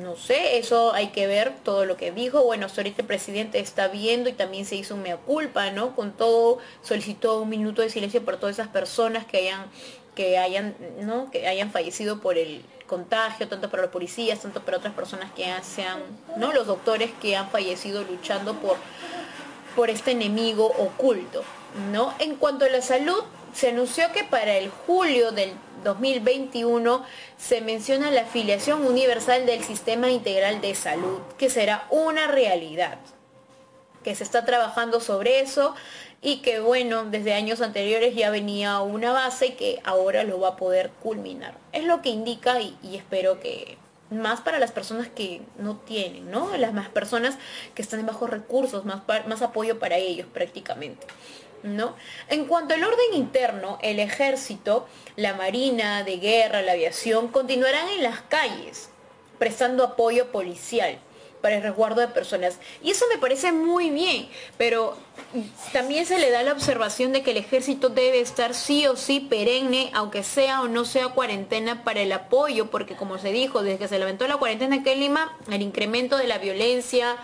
No 0.00 0.16
sé, 0.16 0.58
eso 0.58 0.92
hay 0.92 1.08
que 1.08 1.26
ver 1.26 1.52
todo 1.62 1.84
lo 1.84 1.96
que 1.96 2.10
dijo. 2.10 2.42
Bueno, 2.42 2.66
ahorita 2.74 3.02
el 3.02 3.06
presidente 3.06 3.58
está 3.60 3.88
viendo 3.88 4.28
y 4.28 4.32
también 4.32 4.64
se 4.64 4.76
hizo 4.76 4.94
un 4.94 5.02
mea 5.02 5.16
culpa, 5.16 5.70
¿no? 5.70 5.94
Con 5.94 6.12
todo, 6.12 6.58
solicitó 6.82 7.40
un 7.40 7.48
minuto 7.48 7.82
de 7.82 7.90
silencio 7.90 8.24
por 8.24 8.36
todas 8.36 8.56
esas 8.56 8.68
personas 8.68 9.24
que 9.24 9.38
hayan, 9.38 9.66
que 10.14 10.38
hayan, 10.38 10.74
¿no? 11.00 11.30
Que 11.30 11.46
hayan 11.46 11.70
fallecido 11.70 12.20
por 12.20 12.38
el 12.38 12.64
contagio, 12.86 13.48
tanto 13.48 13.70
para 13.70 13.82
los 13.82 13.92
policías, 13.92 14.40
tanto 14.40 14.62
para 14.62 14.78
otras 14.78 14.94
personas 14.94 15.30
que 15.32 15.46
sean, 15.62 16.00
¿no? 16.36 16.52
Los 16.52 16.66
doctores 16.66 17.10
que 17.20 17.36
han 17.36 17.50
fallecido 17.50 18.02
luchando 18.04 18.54
por, 18.54 18.76
por 19.76 19.90
este 19.90 20.12
enemigo 20.12 20.66
oculto, 20.66 21.42
¿no? 21.92 22.14
En 22.18 22.36
cuanto 22.36 22.64
a 22.64 22.68
la 22.68 22.82
salud, 22.82 23.22
se 23.54 23.68
anunció 23.68 24.10
que 24.12 24.24
para 24.24 24.56
el 24.56 24.68
julio 24.68 25.30
del 25.30 25.52
2021 25.84 27.04
se 27.38 27.60
menciona 27.60 28.10
la 28.10 28.22
afiliación 28.22 28.84
universal 28.84 29.46
del 29.46 29.62
Sistema 29.62 30.10
Integral 30.10 30.60
de 30.60 30.74
Salud, 30.74 31.20
que 31.38 31.50
será 31.50 31.86
una 31.90 32.26
realidad, 32.26 32.98
que 34.02 34.14
se 34.14 34.24
está 34.24 34.44
trabajando 34.44 35.00
sobre 35.00 35.40
eso 35.40 35.74
y 36.24 36.38
que 36.38 36.58
bueno, 36.58 37.04
desde 37.04 37.34
años 37.34 37.60
anteriores 37.60 38.16
ya 38.16 38.30
venía 38.30 38.80
una 38.80 39.12
base 39.12 39.48
y 39.48 39.52
que 39.52 39.80
ahora 39.84 40.24
lo 40.24 40.40
va 40.40 40.48
a 40.48 40.56
poder 40.56 40.90
culminar. 41.02 41.54
Es 41.72 41.84
lo 41.84 42.00
que 42.00 42.08
indica 42.08 42.60
y, 42.60 42.76
espero 42.96 43.40
que 43.40 43.76
más 44.10 44.40
para 44.40 44.58
las 44.58 44.72
personas 44.72 45.08
que 45.08 45.42
no 45.58 45.76
tienen, 45.76 46.30
¿no? 46.30 46.56
Las 46.56 46.72
más 46.72 46.88
personas 46.88 47.36
que 47.74 47.82
están 47.82 48.00
en 48.00 48.06
bajos 48.06 48.30
recursos, 48.30 48.86
más, 48.86 49.02
más 49.26 49.42
apoyo 49.42 49.78
para 49.78 49.96
ellos 49.96 50.26
prácticamente. 50.32 51.06
¿No? 51.64 51.96
En 52.28 52.44
cuanto 52.44 52.74
al 52.74 52.84
orden 52.84 53.14
interno, 53.14 53.78
el 53.80 53.98
ejército, 53.98 54.86
la 55.16 55.32
marina 55.32 56.04
de 56.04 56.18
guerra, 56.18 56.60
la 56.60 56.72
aviación 56.72 57.28
continuarán 57.28 57.88
en 57.88 58.02
las 58.02 58.20
calles 58.20 58.90
prestando 59.38 59.82
apoyo 59.82 60.30
policial 60.30 60.98
para 61.44 61.56
el 61.56 61.62
resguardo 61.62 62.00
de 62.00 62.08
personas. 62.08 62.58
Y 62.82 62.90
eso 62.90 63.04
me 63.12 63.18
parece 63.18 63.52
muy 63.52 63.90
bien, 63.90 64.30
pero 64.56 64.96
también 65.74 66.06
se 66.06 66.18
le 66.18 66.30
da 66.30 66.42
la 66.42 66.52
observación 66.52 67.12
de 67.12 67.22
que 67.22 67.32
el 67.32 67.36
ejército 67.36 67.90
debe 67.90 68.20
estar 68.20 68.54
sí 68.54 68.86
o 68.86 68.96
sí 68.96 69.20
perenne, 69.20 69.90
aunque 69.92 70.22
sea 70.22 70.62
o 70.62 70.68
no 70.68 70.86
sea 70.86 71.08
cuarentena 71.08 71.84
para 71.84 72.00
el 72.00 72.12
apoyo, 72.12 72.70
porque 72.70 72.96
como 72.96 73.18
se 73.18 73.30
dijo, 73.30 73.62
desde 73.62 73.78
que 73.78 73.88
se 73.88 73.98
levantó 73.98 74.26
la 74.26 74.38
cuarentena 74.38 74.76
aquí 74.76 74.88
en 74.88 75.00
Lima, 75.00 75.36
el 75.50 75.60
incremento 75.60 76.16
de 76.16 76.28
la 76.28 76.38
violencia, 76.38 77.18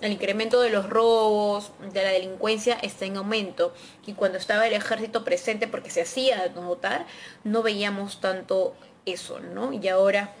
el 0.00 0.12
incremento 0.12 0.60
de 0.60 0.70
los 0.70 0.88
robos, 0.88 1.72
de 1.92 2.02
la 2.02 2.10
delincuencia 2.10 2.74
está 2.82 3.06
en 3.06 3.16
aumento. 3.16 3.72
Y 4.06 4.12
cuando 4.12 4.38
estaba 4.38 4.66
el 4.66 4.74
ejército 4.74 5.24
presente, 5.24 5.68
porque 5.68 5.90
se 5.90 6.02
hacía 6.02 6.48
notar, 6.48 7.06
no 7.44 7.62
veíamos 7.62 8.20
tanto 8.20 8.74
eso, 9.06 9.40
¿no? 9.40 9.72
Y 9.72 9.88
ahora 9.88 10.34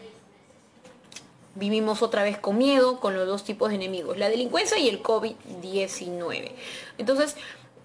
vivimos 1.54 2.02
otra 2.02 2.22
vez 2.22 2.38
con 2.38 2.58
miedo 2.58 3.00
con 3.00 3.14
los 3.14 3.26
dos 3.26 3.44
tipos 3.44 3.70
de 3.70 3.76
enemigos, 3.76 4.18
la 4.18 4.28
delincuencia 4.28 4.78
y 4.78 4.88
el 4.88 5.02
COVID-19. 5.02 6.52
Entonces, 6.98 7.36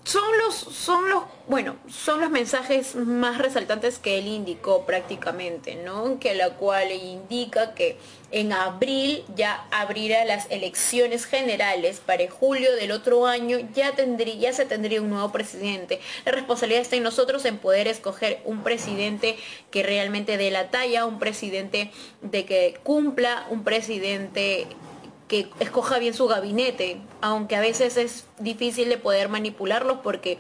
son 0.04 0.24
los, 0.44 0.56
son 0.56 1.10
los, 1.10 1.24
bueno, 1.48 1.76
son 1.88 2.22
los 2.22 2.32
mensajes 2.32 2.96
más 2.96 3.38
resaltantes 3.38 4.00
que 4.00 4.18
él 4.18 4.28
indicó 4.28 4.86
prácticamente, 4.86 5.76
¿no? 5.76 6.20
Que 6.20 6.34
la 6.34 6.56
cual 6.56 6.92
indica 6.92 7.76
que 7.76 7.98
en 8.32 8.52
abril 8.52 9.24
ya 9.36 9.68
abrirá 9.70 10.26
las 10.26 10.50
elecciones 10.50 11.26
generales 11.26 12.02
para 12.04 12.30
julio 12.30 12.76
del 12.76 12.92
otro 12.92 13.28
año 13.28 13.60
ya 13.76 13.92
tendría, 13.92 14.36
ya 14.36 14.54
se 14.54 14.66
tendría 14.66 15.02
un 15.02 15.10
nuevo 15.10 15.32
presidente. 15.32 16.00
La 16.26 16.32
responsabilidad 16.32 16.82
está 16.82 16.96
en 16.96 17.04
nosotros 17.04 17.46
en 17.46 17.60
poder 17.60 17.88
escoger 17.88 18.40
un 18.46 18.64
presidente 18.64 19.38
que 19.70 19.84
realmente 19.84 20.38
dé 20.38 20.50
la 20.50 20.70
talla, 20.70 21.06
un 21.06 21.20
presidente 21.20 21.92
de 22.22 22.46
que 22.46 22.80
cumpla, 22.84 23.46
un 23.50 23.64
presidente 23.64 24.68
que 25.32 25.50
escoja 25.62 25.98
bien 25.98 26.14
su 26.14 26.28
gabinete, 26.28 26.98
aunque 27.22 27.56
a 27.56 27.62
veces 27.62 27.96
es 27.96 28.26
difícil 28.40 28.90
de 28.90 28.98
poder 28.98 29.30
manipularlos 29.30 30.00
porque 30.04 30.38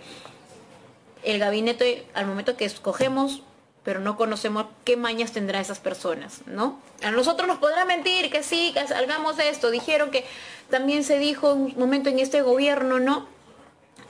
el 1.24 1.40
gabinete 1.40 2.06
al 2.14 2.26
momento 2.26 2.58
que 2.58 2.66
escogemos, 2.66 3.42
pero 3.86 4.02
no 4.02 4.18
conocemos 4.18 4.66
qué 4.84 4.98
mañas 4.98 5.32
tendrá 5.32 5.62
esas 5.62 5.80
personas, 5.80 6.42
¿no? 6.46 6.82
A 7.04 7.12
nosotros 7.12 7.48
nos 7.48 7.60
podrá 7.60 7.86
mentir 7.86 8.30
que 8.30 8.44
sí, 8.44 8.74
que 8.74 8.86
salgamos 8.86 9.38
de 9.38 9.48
esto. 9.48 9.72
Dijeron 9.72 10.12
que 10.12 10.26
también 10.70 11.06
se 11.06 11.20
dijo 11.20 11.54
un 11.54 11.74
momento 11.78 12.10
en 12.10 12.20
este 12.20 12.42
gobierno, 12.42 13.00
¿no? 13.00 13.28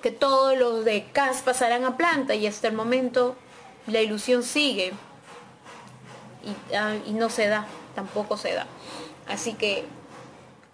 Que 0.01 0.09
todos 0.09 0.57
los 0.57 0.83
de 0.83 1.05
CAS 1.13 1.43
pasarán 1.43 1.85
a 1.85 1.95
planta 1.95 2.33
y 2.33 2.47
hasta 2.47 2.67
el 2.67 2.73
momento 2.73 3.35
la 3.85 4.01
ilusión 4.01 4.41
sigue 4.41 4.93
y, 6.43 6.75
ah, 6.75 6.95
y 7.05 7.11
no 7.11 7.29
se 7.29 7.45
da, 7.45 7.67
tampoco 7.93 8.35
se 8.35 8.53
da. 8.55 8.65
Así 9.27 9.53
que 9.53 9.85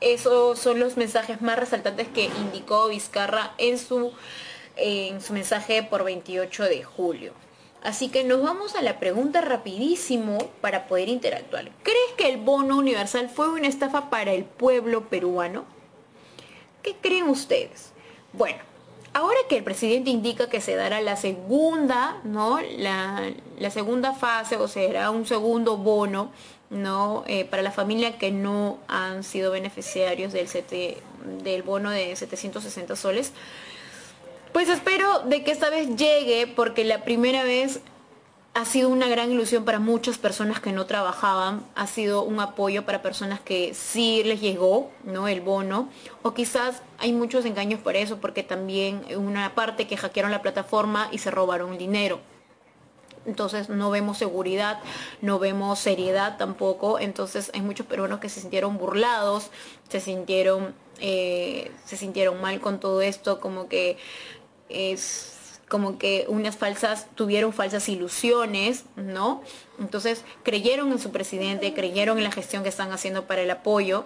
esos 0.02 0.60
son 0.60 0.80
los 0.80 0.98
mensajes 0.98 1.42
más 1.42 1.58
resaltantes 1.58 2.08
que 2.08 2.26
indicó 2.26 2.88
Vizcarra 2.88 3.54
en 3.58 3.78
su, 3.78 4.14
en 4.76 5.22
su 5.22 5.34
mensaje 5.34 5.84
por 5.84 6.04
28 6.04 6.64
de 6.64 6.84
julio. 6.84 7.34
Así 7.84 8.10
que 8.10 8.24
nos 8.24 8.42
vamos 8.42 8.76
a 8.76 8.82
la 8.82 9.00
pregunta 9.00 9.42
rapidísimo 9.42 10.38
para 10.62 10.88
poder 10.88 11.10
interactuar. 11.10 11.72
¿Crees 11.84 12.12
que 12.18 12.28
el 12.30 12.38
bono 12.38 12.78
universal 12.78 13.30
fue 13.30 13.50
una 13.50 13.68
estafa 13.68 14.10
para 14.10 14.34
el 14.34 14.44
pueblo 14.44 15.10
peruano? 15.10 15.66
¿Qué 16.82 16.96
creen 17.02 17.30
ustedes? 17.30 17.92
Bueno, 18.34 18.60
ahora 19.14 19.38
que 19.50 19.58
el 19.58 19.64
presidente 19.64 20.10
indica 20.10 20.50
que 20.50 20.62
se 20.62 20.76
dará 20.76 21.02
la 21.02 21.16
segunda, 21.16 22.20
¿no? 22.24 22.60
La, 22.78 23.32
segunda 23.72 24.14
fase 24.14 24.58
o 24.58 24.68
será 24.68 25.12
un 25.12 25.26
segundo 25.26 25.78
bono, 25.78 26.32
¿no? 26.70 27.24
Eh, 27.28 27.46
para 27.46 27.62
la 27.62 27.72
familia 27.72 28.18
que 28.18 28.32
no 28.32 28.80
han 28.88 29.24
sido 29.24 29.52
beneficiarios 29.52 30.34
del, 30.34 30.48
del 31.44 31.64
bono 31.64 31.90
de 31.90 32.16
760 32.16 32.96
soles. 32.96 33.32
Pues 34.54 34.70
espero 34.70 35.20
de 35.20 35.44
que 35.44 35.52
esta 35.52 35.70
vez 35.70 35.96
llegue 35.96 36.48
porque 36.48 36.84
la 36.84 37.04
primera 37.04 37.44
vez 37.44 37.82
ha 38.58 38.66
sido 38.66 38.90
una 38.90 39.08
gran 39.08 39.32
ilusión 39.32 39.66
para 39.66 39.78
muchas 39.78 40.18
personas 40.18 40.60
que 40.60 40.72
no 40.72 40.88
trabajaban, 40.88 41.64
ha 41.76 41.86
sido 41.86 42.24
un 42.24 42.40
apoyo 42.40 42.86
para 42.86 43.04
personas 43.04 43.40
que 43.40 43.76
sí 43.76 44.24
les 44.26 44.42
llegó, 44.42 44.90
¿no? 45.04 45.28
El 45.28 45.42
bono, 45.42 45.90
o 46.24 46.34
quizás 46.34 46.82
hay 46.98 47.14
muchos 47.14 47.46
engaños 47.46 47.80
por 47.80 47.96
eso, 47.96 48.18
porque 48.18 48.42
también 48.42 49.04
una 49.16 49.54
parte 49.54 49.86
que 49.86 49.96
hackearon 49.96 50.32
la 50.32 50.42
plataforma 50.42 51.08
y 51.12 51.20
se 51.20 51.30
robaron 51.30 51.74
el 51.74 51.78
dinero. 51.78 52.20
Entonces 53.28 53.70
no 53.70 53.92
vemos 53.92 54.18
seguridad, 54.18 54.80
no 55.22 55.38
vemos 55.38 55.80
seriedad 55.80 56.38
tampoco. 56.38 57.00
Entonces 57.00 57.52
hay 57.54 57.62
muchos 57.62 57.86
peruanos 57.86 58.20
que 58.20 58.30
se 58.30 58.42
sintieron 58.42 58.78
burlados, 58.78 59.52
se 59.90 60.00
sintieron, 60.00 60.74
eh, 61.00 61.72
se 61.86 61.98
sintieron 61.98 62.42
mal 62.42 62.60
con 62.62 62.80
todo 62.80 63.02
esto, 63.02 63.40
como 63.40 63.68
que 63.68 63.98
es 64.70 65.34
como 65.68 65.98
que 65.98 66.26
unas 66.30 66.56
falsas, 66.56 67.08
tuvieron 67.16 67.52
falsas 67.52 67.90
ilusiones, 67.90 68.86
¿no? 68.96 69.44
Entonces 69.80 70.24
creyeron 70.44 70.92
en 70.92 71.00
su 71.00 71.12
presidente, 71.12 71.74
creyeron 71.74 72.18
en 72.18 72.24
la 72.24 72.32
gestión 72.32 72.64
que 72.64 72.70
están 72.70 72.92
haciendo 72.92 73.26
para 73.28 73.42
el 73.42 73.52
apoyo, 73.52 74.06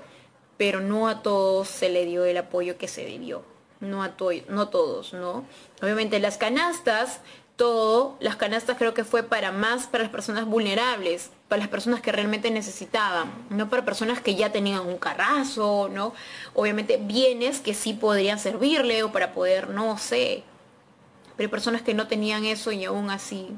pero 0.58 0.80
no 0.80 1.08
a 1.08 1.22
todos 1.22 1.68
se 1.68 1.90
le 1.90 2.06
dio 2.06 2.26
el 2.26 2.38
apoyo 2.38 2.78
que 2.78 2.88
se 2.88 3.06
debió. 3.06 3.44
No 3.80 4.04
a 4.04 4.14
no 4.50 4.70
todos, 4.70 5.14
¿no? 5.14 5.44
Obviamente 5.82 6.20
las 6.20 6.38
canastas, 6.38 7.22
todo, 7.62 8.18
las 8.20 8.38
canastas 8.38 8.76
creo 8.76 8.96
que 8.96 9.04
fue 9.04 9.22
para 9.22 9.52
más 9.52 9.86
para 9.86 10.04
las 10.04 10.12
personas 10.12 10.46
vulnerables, 10.48 11.30
para 11.48 11.60
las 11.60 11.70
personas 11.70 12.02
que 12.02 12.12
realmente 12.12 12.50
necesitaban, 12.50 13.32
no 13.52 13.70
para 13.70 13.86
personas 13.86 14.20
que 14.20 14.34
ya 14.34 14.52
tenían 14.52 14.80
un 14.80 14.98
carrazo, 14.98 15.88
¿no? 15.94 16.12
Obviamente 16.56 16.98
bienes 16.98 17.60
que 17.60 17.76
sí 17.76 17.94
podrían 17.94 18.40
servirle 18.40 19.04
o 19.04 19.12
para 19.12 19.32
poder, 19.32 19.70
no 19.70 20.00
sé, 20.00 20.42
pero 21.38 21.52
personas 21.52 21.84
que 21.84 21.94
no 21.94 22.08
tenían 22.08 22.46
eso 22.46 22.72
y 22.72 22.84
aún 22.84 23.12
así 23.12 23.50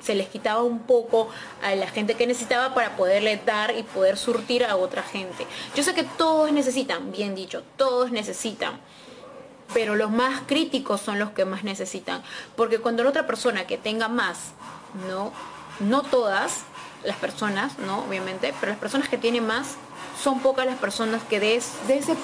se 0.00 0.14
les 0.14 0.28
quitaba 0.28 0.62
un 0.62 0.78
poco 0.78 1.28
a 1.60 1.74
la 1.74 1.88
gente 1.88 2.14
que 2.14 2.28
necesitaba 2.28 2.74
para 2.74 2.94
poderle 2.96 3.40
dar 3.44 3.76
y 3.76 3.82
poder 3.82 4.18
surtir 4.18 4.64
a 4.64 4.76
otra 4.76 5.02
gente. 5.02 5.48
Yo 5.74 5.82
sé 5.82 5.94
que 5.94 6.04
todos 6.04 6.52
necesitan, 6.52 7.10
bien 7.10 7.34
dicho, 7.34 7.64
todos 7.76 8.12
necesitan, 8.12 8.78
pero 9.74 9.96
los 9.96 10.10
más 10.10 10.42
críticos 10.46 11.00
son 11.00 11.18
los 11.18 11.30
que 11.30 11.44
más 11.44 11.64
necesitan, 11.64 12.22
porque 12.56 12.78
cuando 12.78 13.04
la 13.04 13.10
otra 13.10 13.26
persona 13.26 13.66
que 13.66 13.78
tenga 13.78 14.08
más, 14.08 14.52
no, 15.08 15.32
no 15.80 16.02
todas 16.02 16.60
las 17.04 17.16
personas, 17.16 17.78
no, 17.78 18.04
obviamente, 18.04 18.54
pero 18.60 18.72
las 18.72 18.80
personas 18.80 19.08
que 19.08 19.18
tienen 19.18 19.46
más 19.46 19.76
son 20.22 20.40
pocas 20.40 20.66
las 20.66 20.78
personas 20.78 21.22
que 21.22 21.40
de, 21.40 21.62
de 21.86 21.98
ese 21.98 22.16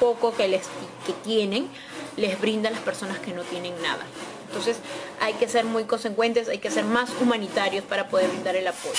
poco 0.00 0.34
que 0.34 0.48
les 0.48 0.66
que 1.06 1.12
tienen 1.24 1.68
les 2.16 2.40
brindan 2.40 2.72
las 2.72 2.82
personas 2.82 3.18
que 3.18 3.32
no 3.32 3.42
tienen 3.42 3.74
nada. 3.82 4.04
Entonces 4.48 4.78
hay 5.20 5.34
que 5.34 5.48
ser 5.48 5.64
muy 5.64 5.84
consecuentes, 5.84 6.48
hay 6.48 6.58
que 6.58 6.70
ser 6.70 6.84
más 6.84 7.10
humanitarios 7.20 7.84
para 7.84 8.08
poder 8.08 8.30
brindar 8.30 8.56
el 8.56 8.66
apoyo. 8.66 8.94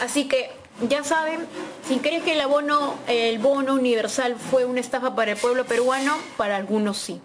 Así 0.00 0.28
que 0.28 0.50
ya 0.86 1.02
saben, 1.02 1.46
si 1.86 1.98
crees 1.98 2.22
que 2.22 2.32
el 2.32 2.40
abono, 2.40 2.94
el 3.08 3.38
bono 3.38 3.74
universal 3.74 4.36
fue 4.36 4.64
una 4.64 4.80
estafa 4.80 5.14
para 5.14 5.32
el 5.32 5.36
pueblo 5.36 5.64
peruano, 5.64 6.16
para 6.36 6.56
algunos 6.56 6.98
sí. 6.98 7.20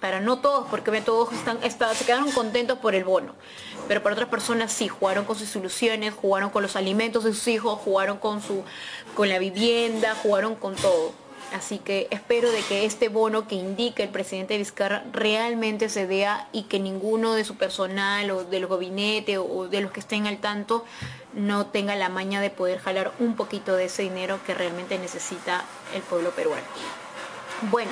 Para 0.00 0.20
no 0.20 0.40
todos, 0.40 0.66
porque 0.68 1.00
todos 1.00 1.32
están, 1.32 1.58
se 1.62 2.04
quedaron 2.04 2.30
contentos 2.32 2.78
por 2.78 2.94
el 2.94 3.04
bono. 3.04 3.34
Pero 3.86 4.02
para 4.02 4.14
otras 4.14 4.28
personas 4.28 4.72
sí, 4.72 4.88
jugaron 4.88 5.24
con 5.24 5.36
sus 5.36 5.48
soluciones, 5.48 6.12
jugaron 6.14 6.50
con 6.50 6.62
los 6.62 6.76
alimentos 6.76 7.24
de 7.24 7.32
sus 7.32 7.46
hijos, 7.48 7.78
jugaron 7.78 8.18
con 8.18 8.42
su, 8.42 8.64
con 9.14 9.28
la 9.28 9.38
vivienda, 9.38 10.14
jugaron 10.22 10.56
con 10.56 10.74
todo. 10.74 11.12
Así 11.54 11.78
que 11.78 12.08
espero 12.10 12.50
de 12.50 12.60
que 12.62 12.84
este 12.84 13.08
bono 13.08 13.46
que 13.46 13.54
indica 13.54 14.02
el 14.02 14.08
presidente 14.08 14.58
Vizcarra 14.58 15.04
realmente 15.12 15.88
se 15.88 16.04
vea 16.04 16.48
y 16.52 16.64
que 16.64 16.80
ninguno 16.80 17.34
de 17.34 17.44
su 17.44 17.54
personal 17.54 18.30
o 18.32 18.44
del 18.44 18.66
gabinete 18.66 19.38
o 19.38 19.68
de 19.68 19.80
los 19.80 19.92
que 19.92 20.00
estén 20.00 20.26
al 20.26 20.38
tanto 20.38 20.84
no 21.34 21.66
tenga 21.66 21.96
la 21.96 22.08
maña 22.08 22.40
de 22.40 22.50
poder 22.50 22.78
jalar 22.78 23.12
un 23.18 23.36
poquito 23.36 23.76
de 23.76 23.86
ese 23.86 24.02
dinero 24.02 24.38
que 24.46 24.54
realmente 24.54 24.98
necesita 24.98 25.64
el 25.94 26.02
pueblo 26.02 26.30
peruano. 26.30 26.64
Bueno, 27.70 27.90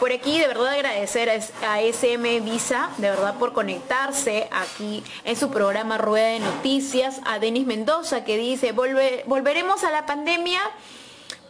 por 0.00 0.12
aquí 0.12 0.38
de 0.38 0.46
verdad 0.46 0.68
agradecer 0.68 1.30
a 1.30 1.80
SM 1.80 2.40
Visa, 2.40 2.90
de 2.98 3.10
verdad 3.10 3.36
por 3.38 3.52
conectarse 3.52 4.48
aquí 4.50 5.02
en 5.24 5.36
su 5.36 5.50
programa 5.50 5.98
Rueda 5.98 6.28
de 6.28 6.40
Noticias, 6.40 7.20
a 7.24 7.38
Denis 7.38 7.66
Mendoza 7.66 8.24
que 8.24 8.36
dice, 8.36 8.72
volveremos 8.72 9.84
a 9.84 9.90
la 9.90 10.06
pandemia 10.06 10.60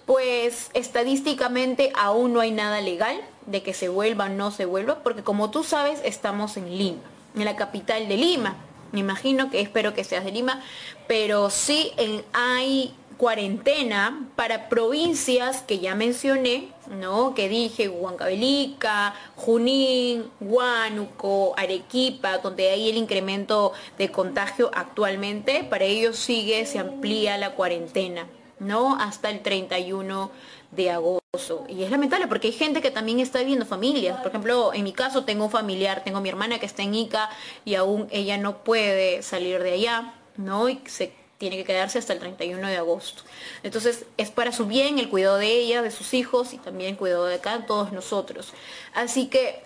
pues 0.06 0.70
estadísticamente 0.72 1.92
aún 1.96 2.32
no 2.32 2.40
hay 2.40 2.52
nada 2.52 2.80
legal 2.80 3.20
de 3.46 3.62
que 3.62 3.74
se 3.74 3.88
vuelva 3.88 4.26
o 4.26 4.28
no 4.28 4.52
se 4.52 4.64
vuelva, 4.64 5.02
porque 5.02 5.22
como 5.22 5.50
tú 5.50 5.64
sabes, 5.64 6.00
estamos 6.04 6.56
en 6.56 6.78
Lima, 6.78 7.00
en 7.34 7.44
la 7.44 7.56
capital 7.56 8.08
de 8.08 8.16
Lima. 8.16 8.56
Me 8.92 9.00
imagino 9.00 9.50
que 9.50 9.60
espero 9.60 9.94
que 9.94 10.04
seas 10.04 10.24
de 10.24 10.32
Lima, 10.32 10.62
pero 11.06 11.50
sí 11.50 11.92
hay 12.32 12.94
cuarentena 13.16 14.28
para 14.36 14.68
provincias 14.68 15.62
que 15.62 15.78
ya 15.78 15.94
mencioné, 15.94 16.68
¿no? 16.90 17.34
Que 17.34 17.48
dije 17.48 17.88
Huancavelica, 17.88 19.14
Junín, 19.36 20.30
Huánuco, 20.40 21.54
Arequipa, 21.56 22.38
donde 22.38 22.70
hay 22.70 22.90
el 22.90 22.96
incremento 22.96 23.72
de 23.98 24.10
contagio 24.10 24.70
actualmente, 24.74 25.64
para 25.64 25.84
ellos 25.84 26.16
sigue, 26.16 26.66
se 26.66 26.78
amplía 26.78 27.38
la 27.38 27.54
cuarentena. 27.54 28.26
¿no? 28.58 28.96
Hasta 28.98 29.28
el 29.30 29.42
31 29.42 30.30
de 30.70 30.90
agosto. 30.90 31.64
Y 31.68 31.82
es 31.82 31.90
lamentable 31.90 32.26
porque 32.28 32.48
hay 32.48 32.52
gente 32.52 32.80
que 32.80 32.90
también 32.90 33.20
está 33.20 33.40
viviendo 33.40 33.66
familias. 33.66 34.18
Por 34.18 34.28
ejemplo, 34.28 34.72
en 34.72 34.84
mi 34.84 34.92
caso 34.92 35.24
tengo 35.24 35.44
un 35.44 35.50
familiar, 35.50 36.02
tengo 36.04 36.20
mi 36.20 36.28
hermana 36.28 36.58
que 36.58 36.66
está 36.66 36.82
en 36.82 36.94
Ica 36.94 37.28
y 37.64 37.74
aún 37.74 38.08
ella 38.10 38.38
no 38.38 38.64
puede 38.64 39.22
salir 39.22 39.62
de 39.62 39.72
allá, 39.72 40.14
¿no? 40.36 40.68
Y 40.68 40.80
se 40.86 41.12
tiene 41.38 41.56
que 41.56 41.64
quedarse 41.64 41.98
hasta 41.98 42.12
el 42.12 42.18
31 42.18 42.66
de 42.66 42.76
agosto. 42.76 43.22
Entonces 43.62 44.06
es 44.16 44.30
para 44.30 44.52
su 44.52 44.66
bien 44.66 44.98
el 44.98 45.08
cuidado 45.08 45.36
de 45.36 45.52
ella, 45.52 45.82
de 45.82 45.90
sus 45.90 46.14
hijos 46.14 46.54
y 46.54 46.58
también 46.58 46.90
el 46.90 46.96
cuidado 46.96 47.26
de 47.26 47.34
acá, 47.36 47.66
todos 47.66 47.92
nosotros. 47.92 48.52
Así 48.94 49.26
que, 49.26 49.62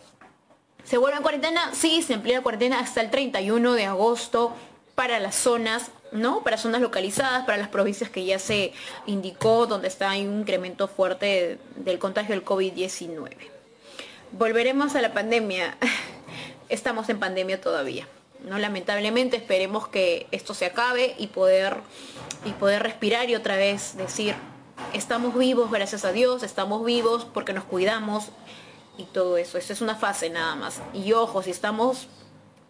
¿se 0.84 0.98
vuelve 0.98 1.18
en 1.18 1.22
cuarentena? 1.22 1.72
Sí, 1.74 2.02
se 2.02 2.14
amplía 2.14 2.38
la 2.38 2.42
cuarentena 2.42 2.80
hasta 2.80 3.00
el 3.00 3.10
31 3.10 3.74
de 3.74 3.86
agosto 3.86 4.52
para 5.00 5.18
las 5.18 5.34
zonas 5.34 5.90
¿no? 6.12 6.42
Para 6.42 6.58
zonas 6.58 6.82
localizadas, 6.82 7.46
para 7.46 7.56
las 7.56 7.68
provincias 7.68 8.10
que 8.10 8.26
ya 8.26 8.38
se 8.38 8.74
indicó 9.06 9.66
donde 9.66 9.88
está 9.88 10.10
un 10.10 10.40
incremento 10.40 10.88
fuerte 10.88 11.58
del 11.76 11.98
contagio 11.98 12.34
del 12.34 12.44
COVID-19. 12.44 13.30
Volveremos 14.32 14.94
a 14.96 15.00
la 15.00 15.14
pandemia. 15.14 15.78
Estamos 16.68 17.08
en 17.08 17.18
pandemia 17.18 17.62
todavía. 17.62 18.06
¿no? 18.44 18.58
Lamentablemente 18.58 19.38
esperemos 19.38 19.88
que 19.88 20.26
esto 20.32 20.52
se 20.52 20.66
acabe 20.66 21.14
y 21.16 21.28
poder, 21.28 21.78
y 22.44 22.50
poder 22.50 22.82
respirar 22.82 23.30
y 23.30 23.36
otra 23.36 23.56
vez 23.56 23.96
decir, 23.96 24.34
estamos 24.92 25.34
vivos 25.34 25.70
gracias 25.70 26.04
a 26.04 26.12
Dios, 26.12 26.42
estamos 26.42 26.84
vivos 26.84 27.26
porque 27.32 27.54
nos 27.54 27.64
cuidamos 27.64 28.28
y 28.98 29.04
todo 29.04 29.38
eso. 29.38 29.56
Esto 29.56 29.72
es 29.72 29.80
una 29.80 29.94
fase 29.94 30.28
nada 30.28 30.56
más. 30.56 30.82
Y 30.92 31.14
ojo, 31.14 31.42
si 31.42 31.50
estamos 31.50 32.06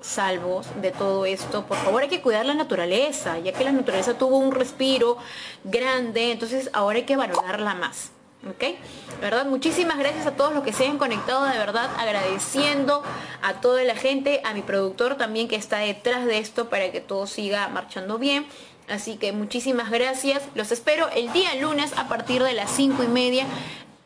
salvos 0.00 0.66
de 0.80 0.90
todo 0.90 1.26
esto, 1.26 1.66
por 1.66 1.76
favor 1.78 2.02
hay 2.02 2.08
que 2.08 2.20
cuidar 2.20 2.46
la 2.46 2.54
naturaleza, 2.54 3.38
ya 3.38 3.52
que 3.52 3.64
la 3.64 3.72
naturaleza 3.72 4.14
tuvo 4.14 4.38
un 4.38 4.52
respiro 4.52 5.18
grande, 5.64 6.32
entonces 6.32 6.70
ahora 6.72 6.98
hay 6.98 7.04
que 7.04 7.16
valorarla 7.16 7.74
más. 7.74 8.12
¿Ok? 8.48 8.78
¿Verdad? 9.20 9.44
Muchísimas 9.44 9.98
gracias 9.98 10.26
a 10.26 10.30
todos 10.30 10.54
los 10.54 10.64
que 10.64 10.72
se 10.72 10.86
han 10.86 10.96
conectado, 10.96 11.44
de 11.44 11.58
verdad, 11.58 11.90
agradeciendo 11.98 13.02
a 13.42 13.60
toda 13.60 13.84
la 13.84 13.94
gente, 13.94 14.40
a 14.46 14.54
mi 14.54 14.62
productor 14.62 15.16
también 15.16 15.46
que 15.46 15.56
está 15.56 15.80
detrás 15.80 16.24
de 16.24 16.38
esto 16.38 16.70
para 16.70 16.90
que 16.90 17.02
todo 17.02 17.26
siga 17.26 17.68
marchando 17.68 18.16
bien. 18.16 18.46
Así 18.88 19.18
que 19.18 19.32
muchísimas 19.32 19.90
gracias. 19.90 20.42
Los 20.54 20.72
espero 20.72 21.10
el 21.10 21.30
día 21.34 21.54
lunes 21.56 21.92
a 21.98 22.08
partir 22.08 22.42
de 22.42 22.54
las 22.54 22.70
5 22.70 23.04
y 23.04 23.08
media 23.08 23.46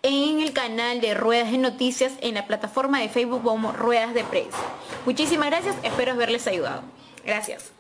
en 0.05 0.41
el 0.41 0.53
canal 0.53 1.01
de 1.01 1.15
Ruedas 1.15 1.51
de 1.51 1.57
Noticias 1.59 2.13
en 2.21 2.35
la 2.35 2.47
plataforma 2.47 3.01
de 3.01 3.09
Facebook 3.09 3.43
como 3.43 3.73
Ruedas 3.73 4.13
de 4.13 4.23
Prensa. 4.23 4.59
Muchísimas 5.07 5.49
gracias, 5.49 5.75
espero 5.83 6.13
haberles 6.13 6.47
ayudado. 6.47 6.83
Gracias. 7.25 7.73